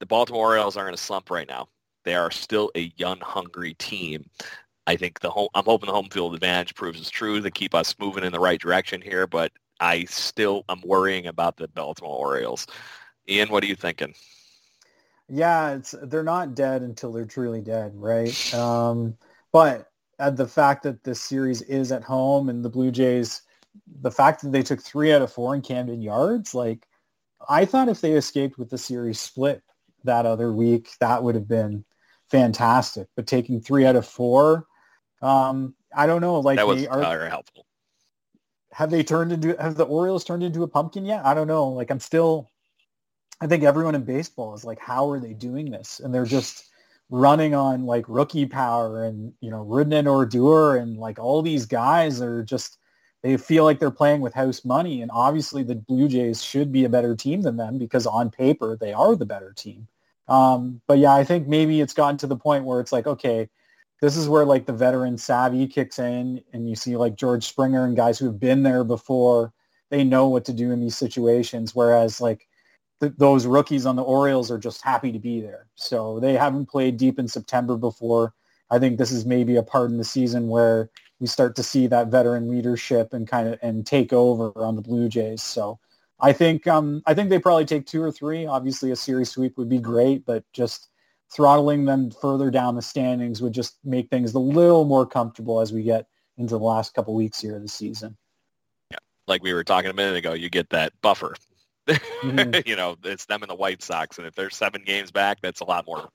[0.00, 1.68] the Baltimore Orioles are in a slump right now.
[2.04, 4.28] They are still a young, hungry team.
[4.88, 7.74] I think the home, I'm hoping the home field advantage proves it's true to keep
[7.74, 9.26] us moving in the right direction here.
[9.26, 12.66] But I still am worrying about the Baltimore Orioles.
[13.28, 14.14] Ian, what are you thinking?
[15.28, 18.54] Yeah, it's they're not dead until they're truly dead, right?
[18.54, 19.18] Um,
[19.52, 23.42] but at the fact that this series is at home and the Blue Jays,
[24.00, 26.88] the fact that they took three out of four in Camden Yards, like
[27.46, 29.62] I thought if they escaped with the series split
[30.04, 31.84] that other week, that would have been
[32.30, 33.08] fantastic.
[33.16, 34.66] But taking three out of four,
[35.22, 36.40] um, I don't know.
[36.40, 37.66] Like that was they are, very helpful.
[38.72, 39.56] Have they turned into?
[39.60, 41.24] Have the Orioles turned into a pumpkin yet?
[41.24, 41.68] I don't know.
[41.68, 42.48] Like I'm still.
[43.40, 46.00] I think everyone in baseball is like, how are they doing this?
[46.00, 46.68] And they're just
[47.10, 52.20] running on like rookie power and you know Rougned Odor and like all these guys
[52.20, 52.78] are just
[53.22, 56.84] they feel like they're playing with house money and obviously the Blue Jays should be
[56.84, 59.88] a better team than them because on paper they are the better team.
[60.28, 63.48] Um, but yeah, I think maybe it's gotten to the point where it's like, okay,
[64.00, 67.84] this is where like the veteran savvy kicks in and you see like George Springer
[67.84, 69.52] and guys who have been there before,
[69.90, 71.74] they know what to do in these situations.
[71.74, 72.46] Whereas like
[73.00, 75.66] th- those rookies on the Orioles are just happy to be there.
[75.74, 78.34] So they haven't played deep in September before.
[78.70, 80.90] I think this is maybe a part in the season where
[81.20, 84.82] we start to see that veteran leadership and kind of and take over on the
[84.82, 85.42] Blue Jays.
[85.42, 85.78] So
[86.20, 88.46] I think um, I think they probably take two or three.
[88.46, 90.88] Obviously, a series sweep would be great, but just
[91.34, 95.72] throttling them further down the standings would just make things a little more comfortable as
[95.72, 96.06] we get
[96.36, 98.16] into the last couple weeks here of the season.
[98.90, 101.34] Yeah, like we were talking a minute ago, you get that buffer
[101.88, 102.60] Mm-hmm.
[102.68, 105.60] you know, it's them and the White Sox, and if they're seven games back, that's
[105.60, 106.08] a lot more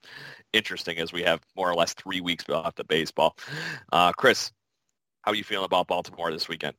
[0.53, 3.37] interesting as we have more or less three weeks left of baseball.
[3.91, 4.51] Uh, Chris,
[5.21, 6.75] how are you feeling about Baltimore this weekend?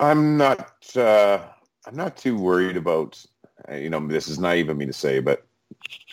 [0.00, 0.96] I'm not.
[0.96, 1.40] Uh,
[1.86, 3.24] I'm not too worried about.
[3.72, 5.46] You know, this is naive of me to say, but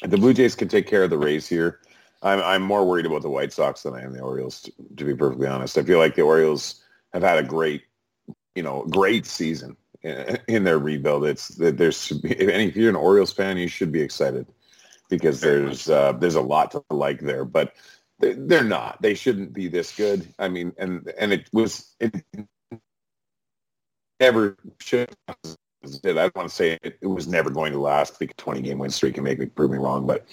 [0.02, 1.80] the Blue Jays can take care of the Rays here.
[2.22, 4.62] I'm I'm more worried about the White Sox than I am the Orioles.
[4.62, 7.84] To, to be perfectly honest, I feel like the Orioles have had a great,
[8.56, 11.26] you know, great season in their rebuild.
[11.26, 14.48] It's there's if any if you're an Orioles fan, you should be excited
[15.10, 17.46] because there's uh, there's a lot to like there.
[17.46, 17.74] But
[18.20, 19.02] they're not.
[19.02, 20.28] They shouldn't be this good.
[20.38, 22.16] I mean, and and it was it
[24.20, 25.10] never should.
[25.84, 28.20] I don't want to say it, it was never going to last.
[28.20, 30.26] The 20 game win streak can make me prove me wrong, but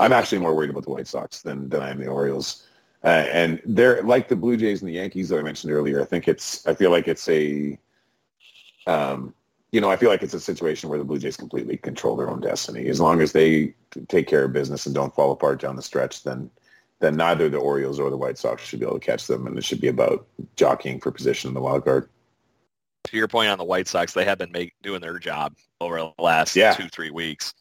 [0.00, 2.66] I'm actually more worried about the White Sox than than I am the Orioles.
[3.04, 6.00] Uh, and they're like the Blue Jays and the Yankees that I mentioned earlier.
[6.00, 7.78] I think it's I feel like it's a
[8.86, 9.34] um,
[9.72, 12.30] you know, I feel like it's a situation where the Blue Jays completely control their
[12.30, 12.86] own destiny.
[12.86, 13.74] As long as they
[14.08, 16.50] take care of business and don't fall apart down the stretch, then
[17.00, 19.58] then neither the Orioles or the White Sox should be able to catch them, and
[19.58, 20.26] it should be about
[20.56, 22.08] jockeying for position in the wild card.
[23.06, 25.98] To your point on the White Sox, they have been make, doing their job over
[25.98, 26.72] the last yeah.
[26.72, 27.54] two three weeks,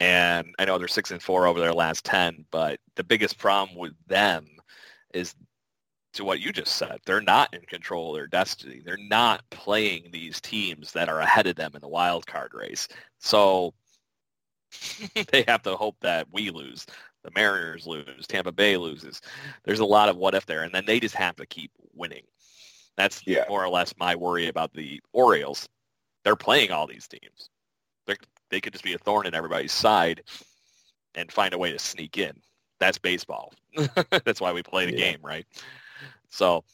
[0.00, 2.44] and I know they're six and four over their last ten.
[2.50, 4.46] But the biggest problem with them
[5.14, 5.34] is
[6.14, 6.98] to what you just said.
[7.04, 8.82] They're not in control of their destiny.
[8.84, 12.88] They're not playing these teams that are ahead of them in the wild card race.
[13.18, 13.74] So
[15.32, 16.86] they have to hope that we lose.
[17.24, 18.26] The Mariners lose.
[18.26, 19.20] Tampa Bay loses.
[19.64, 20.62] There's a lot of what if there.
[20.62, 22.24] And then they just have to keep winning.
[22.98, 23.44] That's yeah.
[23.48, 25.68] more or less my worry about the Orioles.
[26.24, 27.48] They're playing all these teams.
[28.06, 28.16] They're,
[28.50, 30.24] they could just be a thorn in everybody's side
[31.14, 32.32] and find a way to sneak in.
[32.80, 33.54] That's baseball.
[34.24, 35.12] That's why we play the yeah.
[35.12, 35.46] game, right?
[36.28, 36.64] So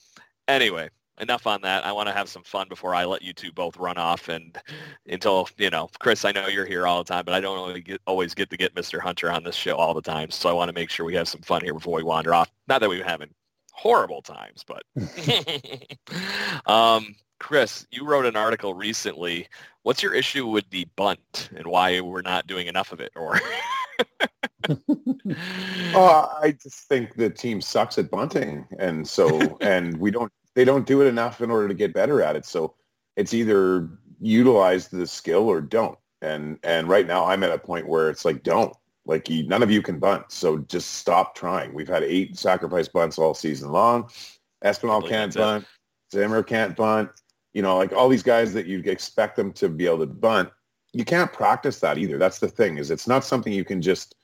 [0.48, 0.88] anyway,
[1.20, 1.84] enough on that.
[1.84, 4.56] I want to have some fun before I let you two both run off and
[5.06, 7.82] until, you know, Chris, I know you're here all the time, but I don't really
[7.82, 8.98] get, always get to get Mr.
[8.98, 10.30] Hunter on this show all the time.
[10.30, 12.50] So I want to make sure we have some fun here before we wander off.
[12.66, 13.28] Not that we're having
[13.74, 14.84] horrible times, but
[16.66, 19.48] um, Chris, you wrote an article recently.
[19.82, 23.38] What's your issue with the bunt and why we're not doing enough of it or
[25.94, 30.64] oh, I just think the team sucks at bunting, and so and we don't they
[30.64, 32.46] don't do it enough in order to get better at it.
[32.46, 32.74] So
[33.16, 35.98] it's either utilize the skill or don't.
[36.22, 38.74] And and right now I'm at a point where it's like don't
[39.07, 41.74] like you, none of you can bunt, so just stop trying.
[41.74, 44.11] We've had eight sacrifice bunts all season long.
[44.64, 45.66] Espinal can't bunt.
[46.12, 47.11] Zimmer can't bunt.
[47.52, 50.48] You know, like all these guys that you expect them to be able to bunt,
[50.92, 52.18] you can't practice that either.
[52.18, 54.14] That's the thing is it's not something you can just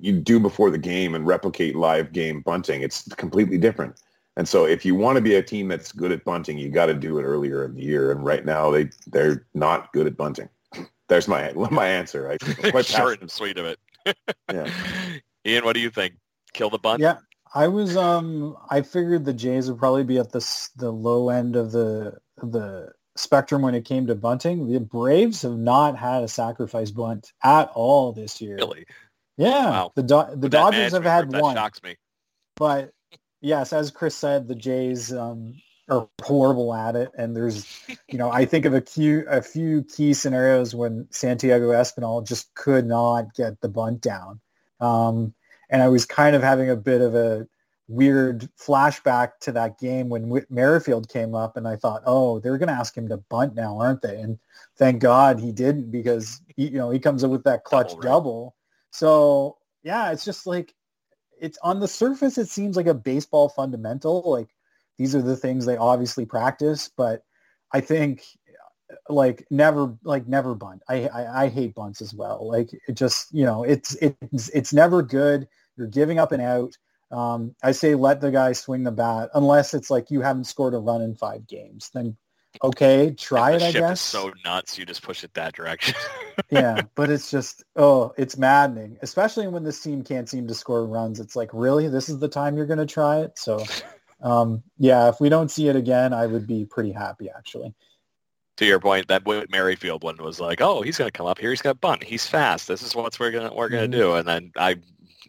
[0.00, 2.82] you do before the game and replicate live game bunting.
[2.82, 4.00] It's completely different.
[4.36, 6.86] And so if you want to be a team that's good at bunting, you got
[6.86, 8.10] to do it earlier in the year.
[8.10, 10.48] And right now they they're not good at bunting.
[11.08, 12.22] There's my my answer.
[12.22, 12.40] Right?
[12.70, 13.78] Quite short and sweet of it.
[14.52, 14.70] Yeah.
[15.46, 16.14] Ian, what do you think?
[16.52, 17.00] Kill the bunt?
[17.00, 17.18] Yeah,
[17.54, 17.96] I was.
[17.96, 22.18] Um, I figured the Jays would probably be at the the low end of the
[22.42, 24.70] the spectrum when it came to bunting.
[24.70, 28.56] The Braves have not had a sacrifice bunt at all this year.
[28.56, 28.84] Really?
[29.36, 29.70] Yeah.
[29.70, 29.92] Wow.
[29.94, 31.54] The Do- the Dodgers have had that one.
[31.54, 31.96] shocks me.
[32.56, 32.90] But
[33.40, 35.54] yes, as Chris said, the Jays um,
[35.90, 37.10] are horrible at it.
[37.18, 37.66] And there's,
[38.08, 42.54] you know, I think of a few a few key scenarios when Santiago Espinal just
[42.54, 44.40] could not get the bunt down.
[44.80, 45.34] Um,
[45.68, 47.46] and I was kind of having a bit of a
[47.88, 52.58] weird flashback to that game when Whit Merrifield came up and I thought, oh, they're
[52.58, 54.20] going to ask him to bunt now, aren't they?
[54.20, 54.38] And
[54.76, 57.96] thank God he didn't because, he, you know, he comes up with that clutch double,
[57.96, 58.08] right?
[58.08, 58.56] double.
[58.92, 60.72] So yeah, it's just like,
[61.40, 64.22] it's on the surface, it seems like a baseball fundamental.
[64.24, 64.48] Like
[65.00, 67.24] these are the things they obviously practice, but
[67.72, 68.22] I think
[69.08, 70.82] like never like never bunt.
[70.90, 72.46] I, I, I hate bunts as well.
[72.46, 75.48] Like it just you know it's it's it's never good.
[75.78, 76.76] You're giving up an out.
[77.10, 80.74] Um, I say let the guy swing the bat unless it's like you haven't scored
[80.74, 81.88] a run in five games.
[81.94, 82.18] Then
[82.62, 83.62] okay, try it.
[83.62, 84.02] I guess.
[84.02, 85.94] so nuts, you just push it that direction.
[86.50, 90.84] yeah, but it's just oh, it's maddening, especially when this team can't seem to score
[90.84, 91.20] runs.
[91.20, 93.38] It's like really, this is the time you're going to try it.
[93.38, 93.64] So,
[94.22, 97.74] um, yeah, if we don't see it again, I would be pretty happy actually
[98.60, 101.48] to your point, that Merrifield one was like, oh, he's going to come up here.
[101.48, 102.04] He's going to bunt.
[102.04, 102.68] He's fast.
[102.68, 103.90] This is what we're going to we're to mm-hmm.
[103.90, 104.14] do.
[104.16, 104.76] And then I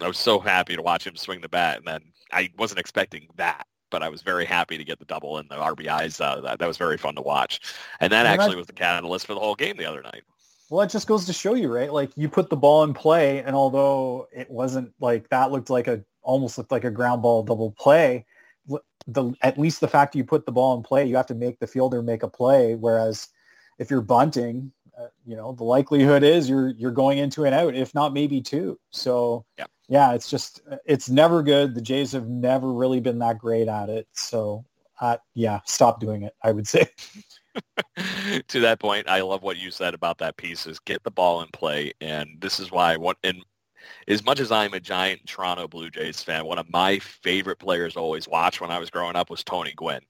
[0.01, 1.77] I was so happy to watch him swing the bat.
[1.77, 2.01] And then
[2.33, 5.55] I wasn't expecting that, but I was very happy to get the double and the
[5.55, 6.59] RBIs out of that.
[6.59, 7.61] That was very fun to watch.
[8.01, 10.23] And that and actually was the catalyst for the whole game the other night.
[10.69, 11.91] Well, it just goes to show you, right?
[11.93, 15.87] Like you put the ball in play, and although it wasn't like that, looked like
[15.87, 18.25] a almost looked like a ground ball double play
[19.07, 21.59] the at least the fact you put the ball in play, you have to make
[21.59, 22.75] the fielder make a play.
[22.75, 23.29] Whereas
[23.79, 27.75] if you're bunting, uh, you know the likelihood is you're you're going into an out,
[27.75, 28.79] if not maybe two.
[28.91, 29.65] So yeah.
[29.87, 31.75] yeah, it's just it's never good.
[31.75, 34.07] The Jays have never really been that great at it.
[34.13, 34.65] So
[34.99, 36.35] uh, yeah, stop doing it.
[36.43, 36.87] I would say.
[38.47, 41.41] to that point, I love what you said about that piece is get the ball
[41.41, 41.91] in play.
[41.99, 43.41] And this is why what in
[44.07, 47.93] as much as I'm a giant Toronto Blue Jays fan, one of my favorite players
[47.93, 50.01] to always watch when I was growing up was Tony Gwynn.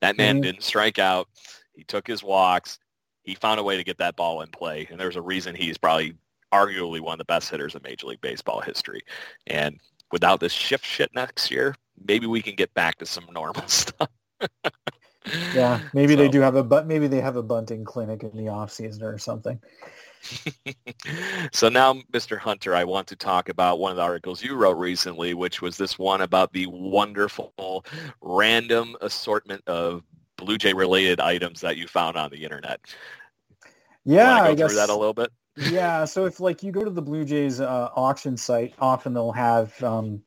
[0.00, 0.42] That man mm-hmm.
[0.42, 1.28] didn't strike out.
[1.74, 2.78] He took his walks.
[3.22, 4.88] He found a way to get that ball in play.
[4.90, 6.14] And there's a reason he's probably
[6.52, 9.00] arguably one of the best hitters in Major League Baseball history.
[9.46, 9.78] And
[10.10, 11.74] without this shift shit next year,
[12.06, 14.10] maybe we can get back to some normal stuff.
[15.54, 16.18] yeah, maybe so.
[16.18, 19.02] they do have a but maybe they have a bunting clinic in the off season
[19.02, 19.60] or something.
[21.52, 22.38] so now, Mr.
[22.38, 25.76] Hunter, I want to talk about one of the articles you wrote recently, which was
[25.76, 27.84] this one about the wonderful
[28.20, 30.02] random assortment of
[30.36, 32.80] Blue Jay related items that you found on the internet.
[34.04, 35.30] Yeah, I guess that a little bit.
[35.56, 39.32] yeah, so if like you go to the Blue Jays uh, auction site, often they'll
[39.32, 40.22] have um,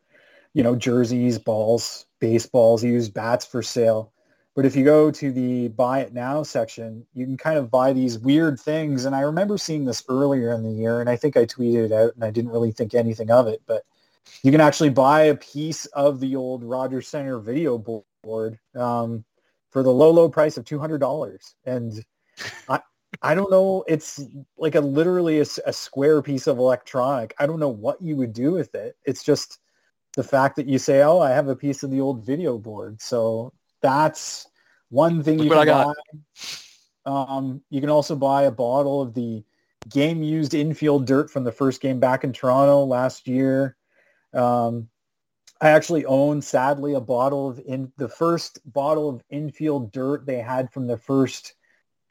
[0.54, 4.12] you know jerseys, balls, baseballs, used bats for sale.
[4.56, 7.92] But if you go to the buy it now section, you can kind of buy
[7.92, 9.04] these weird things.
[9.04, 11.92] And I remember seeing this earlier in the year, and I think I tweeted it
[11.92, 13.62] out, and I didn't really think anything of it.
[13.68, 13.84] But
[14.44, 17.78] you can actually buy a piece of the old Rogers Center video
[18.24, 19.26] board um,
[19.72, 21.56] for the low, low price of two hundred dollars.
[21.66, 22.04] And
[22.70, 22.80] I,
[23.22, 23.84] I don't know.
[23.90, 24.22] It's
[24.58, 27.34] like a literally a, a square piece of electronic.
[27.40, 28.96] I don't know what you would do with it.
[29.04, 29.60] It's just
[30.16, 33.02] the fact that you say, "Oh, I have a piece of the old video board."
[33.02, 33.52] So
[33.86, 34.48] that's
[34.90, 35.94] one thing Look you can buy.
[37.06, 39.44] Um, you can also buy a bottle of the
[39.88, 43.78] game used infield dirt from the first game back in Toronto last year.
[44.34, 44.90] Um,
[45.62, 50.40] I actually own, sadly, a bottle of in the first bottle of infield dirt they
[50.40, 51.54] had from the first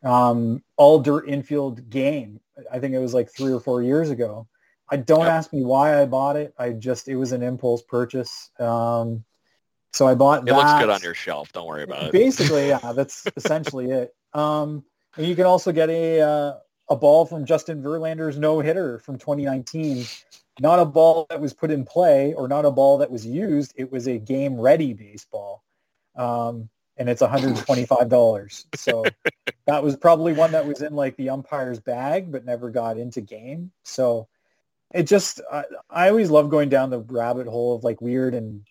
[0.05, 2.39] um, all dirt infield game.
[2.70, 4.47] I think it was like three or four years ago.
[4.89, 5.31] I don't yep.
[5.31, 6.55] ask me why I bought it.
[6.57, 8.51] I just it was an impulse purchase.
[8.61, 9.25] Um,
[9.95, 10.57] so I bought it that.
[10.57, 11.53] looks good on your shelf.
[11.53, 12.12] Don't worry about it.
[12.12, 14.12] Basically, yeah, that's essentially it.
[14.32, 14.84] Um,
[15.16, 16.55] and you can also get a uh,
[16.90, 20.05] a ball from Justin Verlander's no hitter from 2019.
[20.59, 23.72] Not a ball that was put in play or not a ball that was used.
[23.76, 25.62] It was a game ready baseball.
[26.16, 28.64] Um, and it's $125.
[28.74, 29.05] So
[29.66, 33.20] that was probably one that was in like the umpire's bag, but never got into
[33.20, 33.70] game.
[33.84, 34.28] So
[34.92, 38.64] it just, I, I always love going down the rabbit hole of like weird and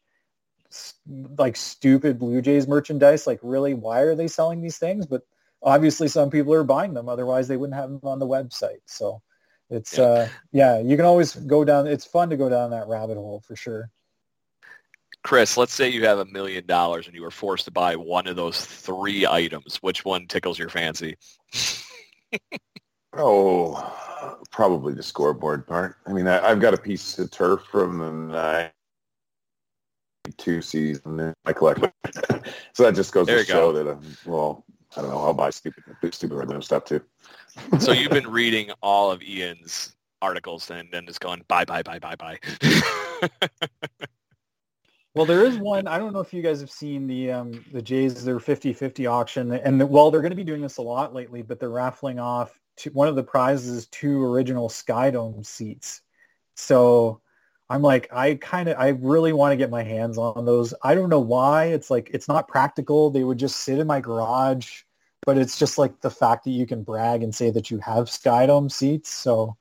[1.37, 3.27] like stupid Blue Jays merchandise.
[3.27, 5.05] Like, really, why are they selling these things?
[5.05, 5.21] But
[5.61, 7.09] obviously, some people are buying them.
[7.09, 8.81] Otherwise, they wouldn't have them on the website.
[8.85, 9.21] So
[9.69, 10.03] it's yeah.
[10.03, 11.87] uh yeah, you can always go down.
[11.87, 13.89] It's fun to go down that rabbit hole for sure.
[15.23, 18.27] Chris, let's say you have a million dollars and you were forced to buy one
[18.27, 19.77] of those three items.
[19.77, 21.15] Which one tickles your fancy?
[23.13, 25.95] oh, probably the scoreboard part.
[26.05, 28.69] I mean, I, have got a piece of turf from the
[30.37, 31.79] two seasons I collect.
[31.79, 32.53] collection.
[32.73, 33.83] so that just goes there to show go.
[33.83, 34.65] that, um, well,
[34.95, 37.01] I don't know, I'll buy stupid, stupid random stuff too.
[37.79, 41.99] so you've been reading all of Ian's articles and then just going bye bye bye
[41.99, 42.39] bye buy.
[45.13, 45.87] well, there is one.
[45.87, 49.51] I don't know if you guys have seen the um, the Jays their 50-50 auction,
[49.51, 52.19] and the, well, they're going to be doing this a lot lately, but they're raffling
[52.19, 56.01] off two, one of the prizes two original Skydome seats.
[56.55, 57.21] So
[57.73, 60.75] I'm like, I kind of, I really want to get my hands on those.
[60.83, 61.65] I don't know why.
[61.65, 63.09] It's like, it's not practical.
[63.09, 64.83] They would just sit in my garage,
[65.25, 68.05] but it's just like the fact that you can brag and say that you have
[68.05, 69.09] Skydome seats.
[69.09, 69.57] So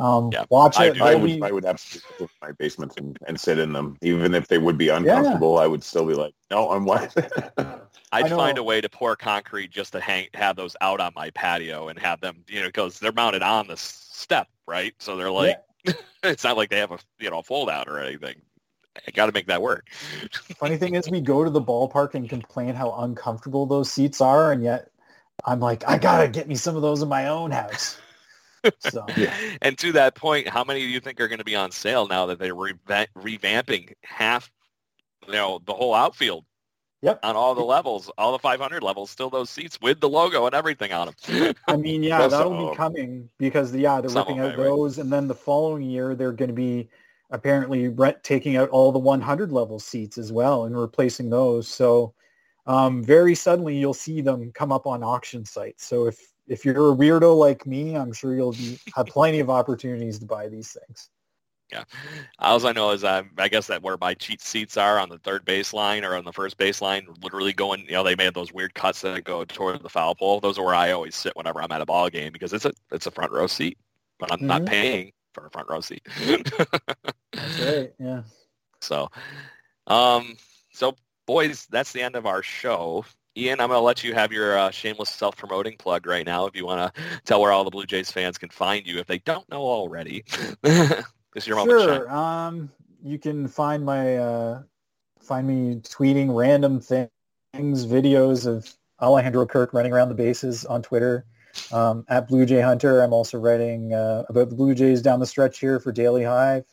[0.00, 0.94] um, Yeah, watch I it.
[0.94, 1.04] do.
[1.04, 3.96] I would, be- I would absolutely go to my basement and, and sit in them,
[4.02, 5.54] even if they would be uncomfortable.
[5.54, 5.62] yeah.
[5.62, 7.14] I would still be like, no, I'm white.
[8.10, 11.12] I'd I find a way to pour concrete just to hang, have those out on
[11.14, 14.94] my patio and have them, you know, because they're mounted on the step, right?
[14.98, 15.60] So they're like,
[16.22, 18.36] it's not like they have a, you know, fold out or anything.
[19.06, 19.88] I got to make that work.
[20.58, 24.52] Funny thing is, we go to the ballpark and complain how uncomfortable those seats are,
[24.52, 24.90] and yet
[25.44, 27.98] I'm like, I gotta get me some of those in my own house.
[28.78, 29.34] So Yeah.
[29.60, 32.06] And to that point, how many do you think are going to be on sale
[32.06, 34.52] now that they're revamping half,
[35.26, 36.44] you know, the whole outfield
[37.02, 37.18] Yep.
[37.24, 40.54] on all the levels, all the 500 levels, still those seats with the logo and
[40.54, 41.54] everything on them.
[41.66, 44.68] I mean, yeah, that'll be coming because yeah, they're ripping out them, right.
[44.68, 46.88] those, and then the following year they're going to be
[47.30, 51.66] apparently re- taking out all the 100 level seats as well and replacing those.
[51.66, 52.14] So
[52.66, 55.84] um, very suddenly you'll see them come up on auction sites.
[55.84, 59.48] So if if you're a weirdo like me, I'm sure you'll be, have plenty of
[59.48, 61.08] opportunities to buy these things.
[62.38, 65.18] All I know is um, I guess that where my cheat seats are on the
[65.18, 68.74] third baseline or on the first baseline, literally going, you know, they made those weird
[68.74, 70.40] cuts that go toward the foul pole.
[70.40, 72.72] Those are where I always sit whenever I'm at a ball game because it's a
[72.90, 73.78] it's a front row seat,
[74.18, 74.66] but I'm not Mhm.
[74.66, 76.06] paying for a front row seat.
[77.34, 77.92] That's right.
[77.98, 78.22] Yeah.
[78.80, 79.08] So,
[79.86, 80.36] um,
[80.72, 80.96] so
[81.26, 83.04] boys, that's the end of our show.
[83.36, 86.54] Ian, I'm going to let you have your uh, shameless self-promoting plug right now if
[86.54, 89.18] you want to tell where all the Blue Jays fans can find you if they
[89.20, 90.24] don't know already.
[91.34, 91.80] is your moment.
[91.80, 92.10] Sure.
[92.10, 92.70] Um,
[93.02, 94.62] you can find my uh,
[95.20, 101.26] find me tweeting random things, videos of Alejandro Kirk running around the bases on Twitter.
[101.70, 105.26] Um, at Blue Jay Hunter, I'm also writing uh, about the Blue Jays down the
[105.26, 106.64] stretch here for Daily Hive.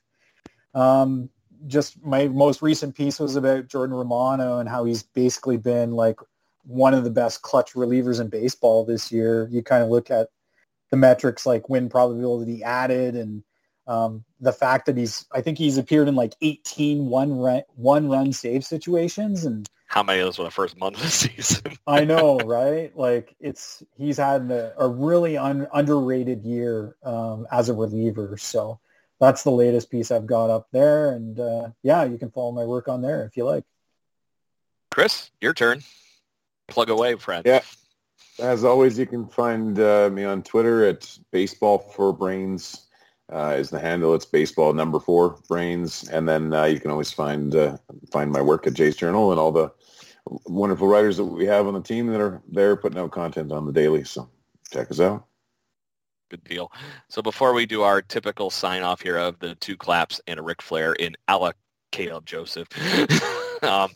[0.74, 1.30] Um,
[1.68, 6.18] just my most recent piece was about Jordan Romano and how he's basically been like
[6.64, 9.49] one of the best clutch relievers in baseball this year.
[9.51, 10.30] You kind of look at
[10.91, 13.43] the metrics like win probability added and
[13.89, 18.07] um, the fact that he's, I think he's appeared in like 18 one run, one
[18.07, 19.45] run save situations.
[19.45, 21.73] And How many of those were the first month of the season?
[21.87, 22.95] I know, right?
[22.95, 28.37] Like it's, he's had a, a really un, underrated year um, as a reliever.
[28.37, 28.79] So
[29.19, 31.11] that's the latest piece I've got up there.
[31.11, 33.63] And uh, yeah, you can follow my work on there if you like.
[34.91, 35.81] Chris, your turn.
[36.67, 37.43] Plug away, friend.
[37.43, 37.61] Yeah.
[38.37, 42.88] As always, you can find uh, me on Twitter at Baseball for Brains
[43.32, 44.15] uh, is the handle.
[44.15, 47.77] It's baseball number four brains, and then uh, you can always find uh,
[48.11, 49.71] find my work at Jay's Journal and all the
[50.45, 53.65] wonderful writers that we have on the team that are there putting out content on
[53.65, 54.03] the daily.
[54.03, 54.30] So
[54.71, 55.25] check us out.
[56.30, 56.71] Good deal.
[57.07, 60.43] So before we do our typical sign off here of the two claps and a
[60.43, 61.53] Ric Flair in a la
[61.91, 62.67] Caleb Joseph,
[63.63, 63.91] um,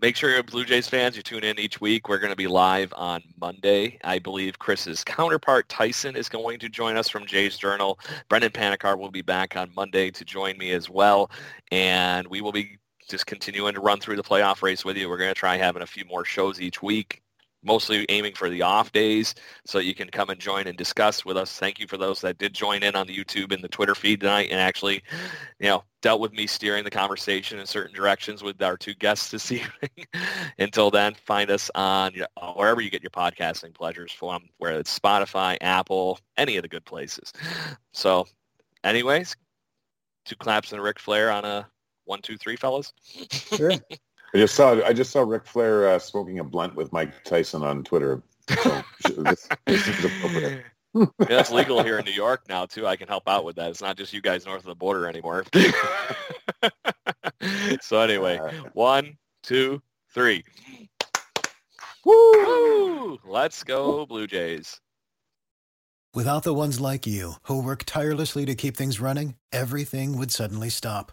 [0.00, 1.16] make sure you're Blue Jays fans.
[1.16, 2.08] You tune in each week.
[2.08, 3.98] We're going to be live on Monday.
[4.04, 7.98] I believe Chris's counterpart Tyson is going to join us from Jay's Journal.
[8.28, 11.30] Brendan Panikar will be back on Monday to join me as well,
[11.72, 12.78] and we will be
[13.08, 15.08] just continuing to run through the playoff race with you.
[15.08, 17.22] We're going to try having a few more shows each week
[17.62, 19.34] mostly aiming for the off days
[19.66, 21.58] so you can come and join and discuss with us.
[21.58, 24.20] Thank you for those that did join in on the YouTube and the Twitter feed
[24.20, 25.02] tonight and actually,
[25.58, 29.30] you know, dealt with me steering the conversation in certain directions with our two guests
[29.30, 29.90] this evening.
[30.58, 34.78] Until then, find us on you know, wherever you get your podcasting pleasures from, whether
[34.78, 37.32] it's Spotify, Apple, any of the good places.
[37.92, 38.26] So
[38.84, 39.36] anyways,
[40.24, 41.68] two claps and a Ric Flair on a
[42.04, 42.92] one, two, three, fellas.
[43.30, 43.72] Sure.
[44.34, 47.62] I just saw I just saw Ric Flair uh, smoking a blunt with Mike Tyson
[47.62, 48.22] on Twitter.
[48.50, 48.82] So
[49.22, 50.64] this, this is appropriate.
[50.94, 52.86] yeah, that's legal here in New York now too.
[52.86, 53.70] I can help out with that.
[53.70, 55.44] It's not just you guys north of the border anymore.
[57.80, 60.44] so anyway, Uh, one, two, three.
[62.04, 63.18] Woo!
[63.24, 64.80] Let's go, Blue Jays.
[66.14, 70.70] Without the ones like you, who work tirelessly to keep things running, everything would suddenly
[70.70, 71.12] stop.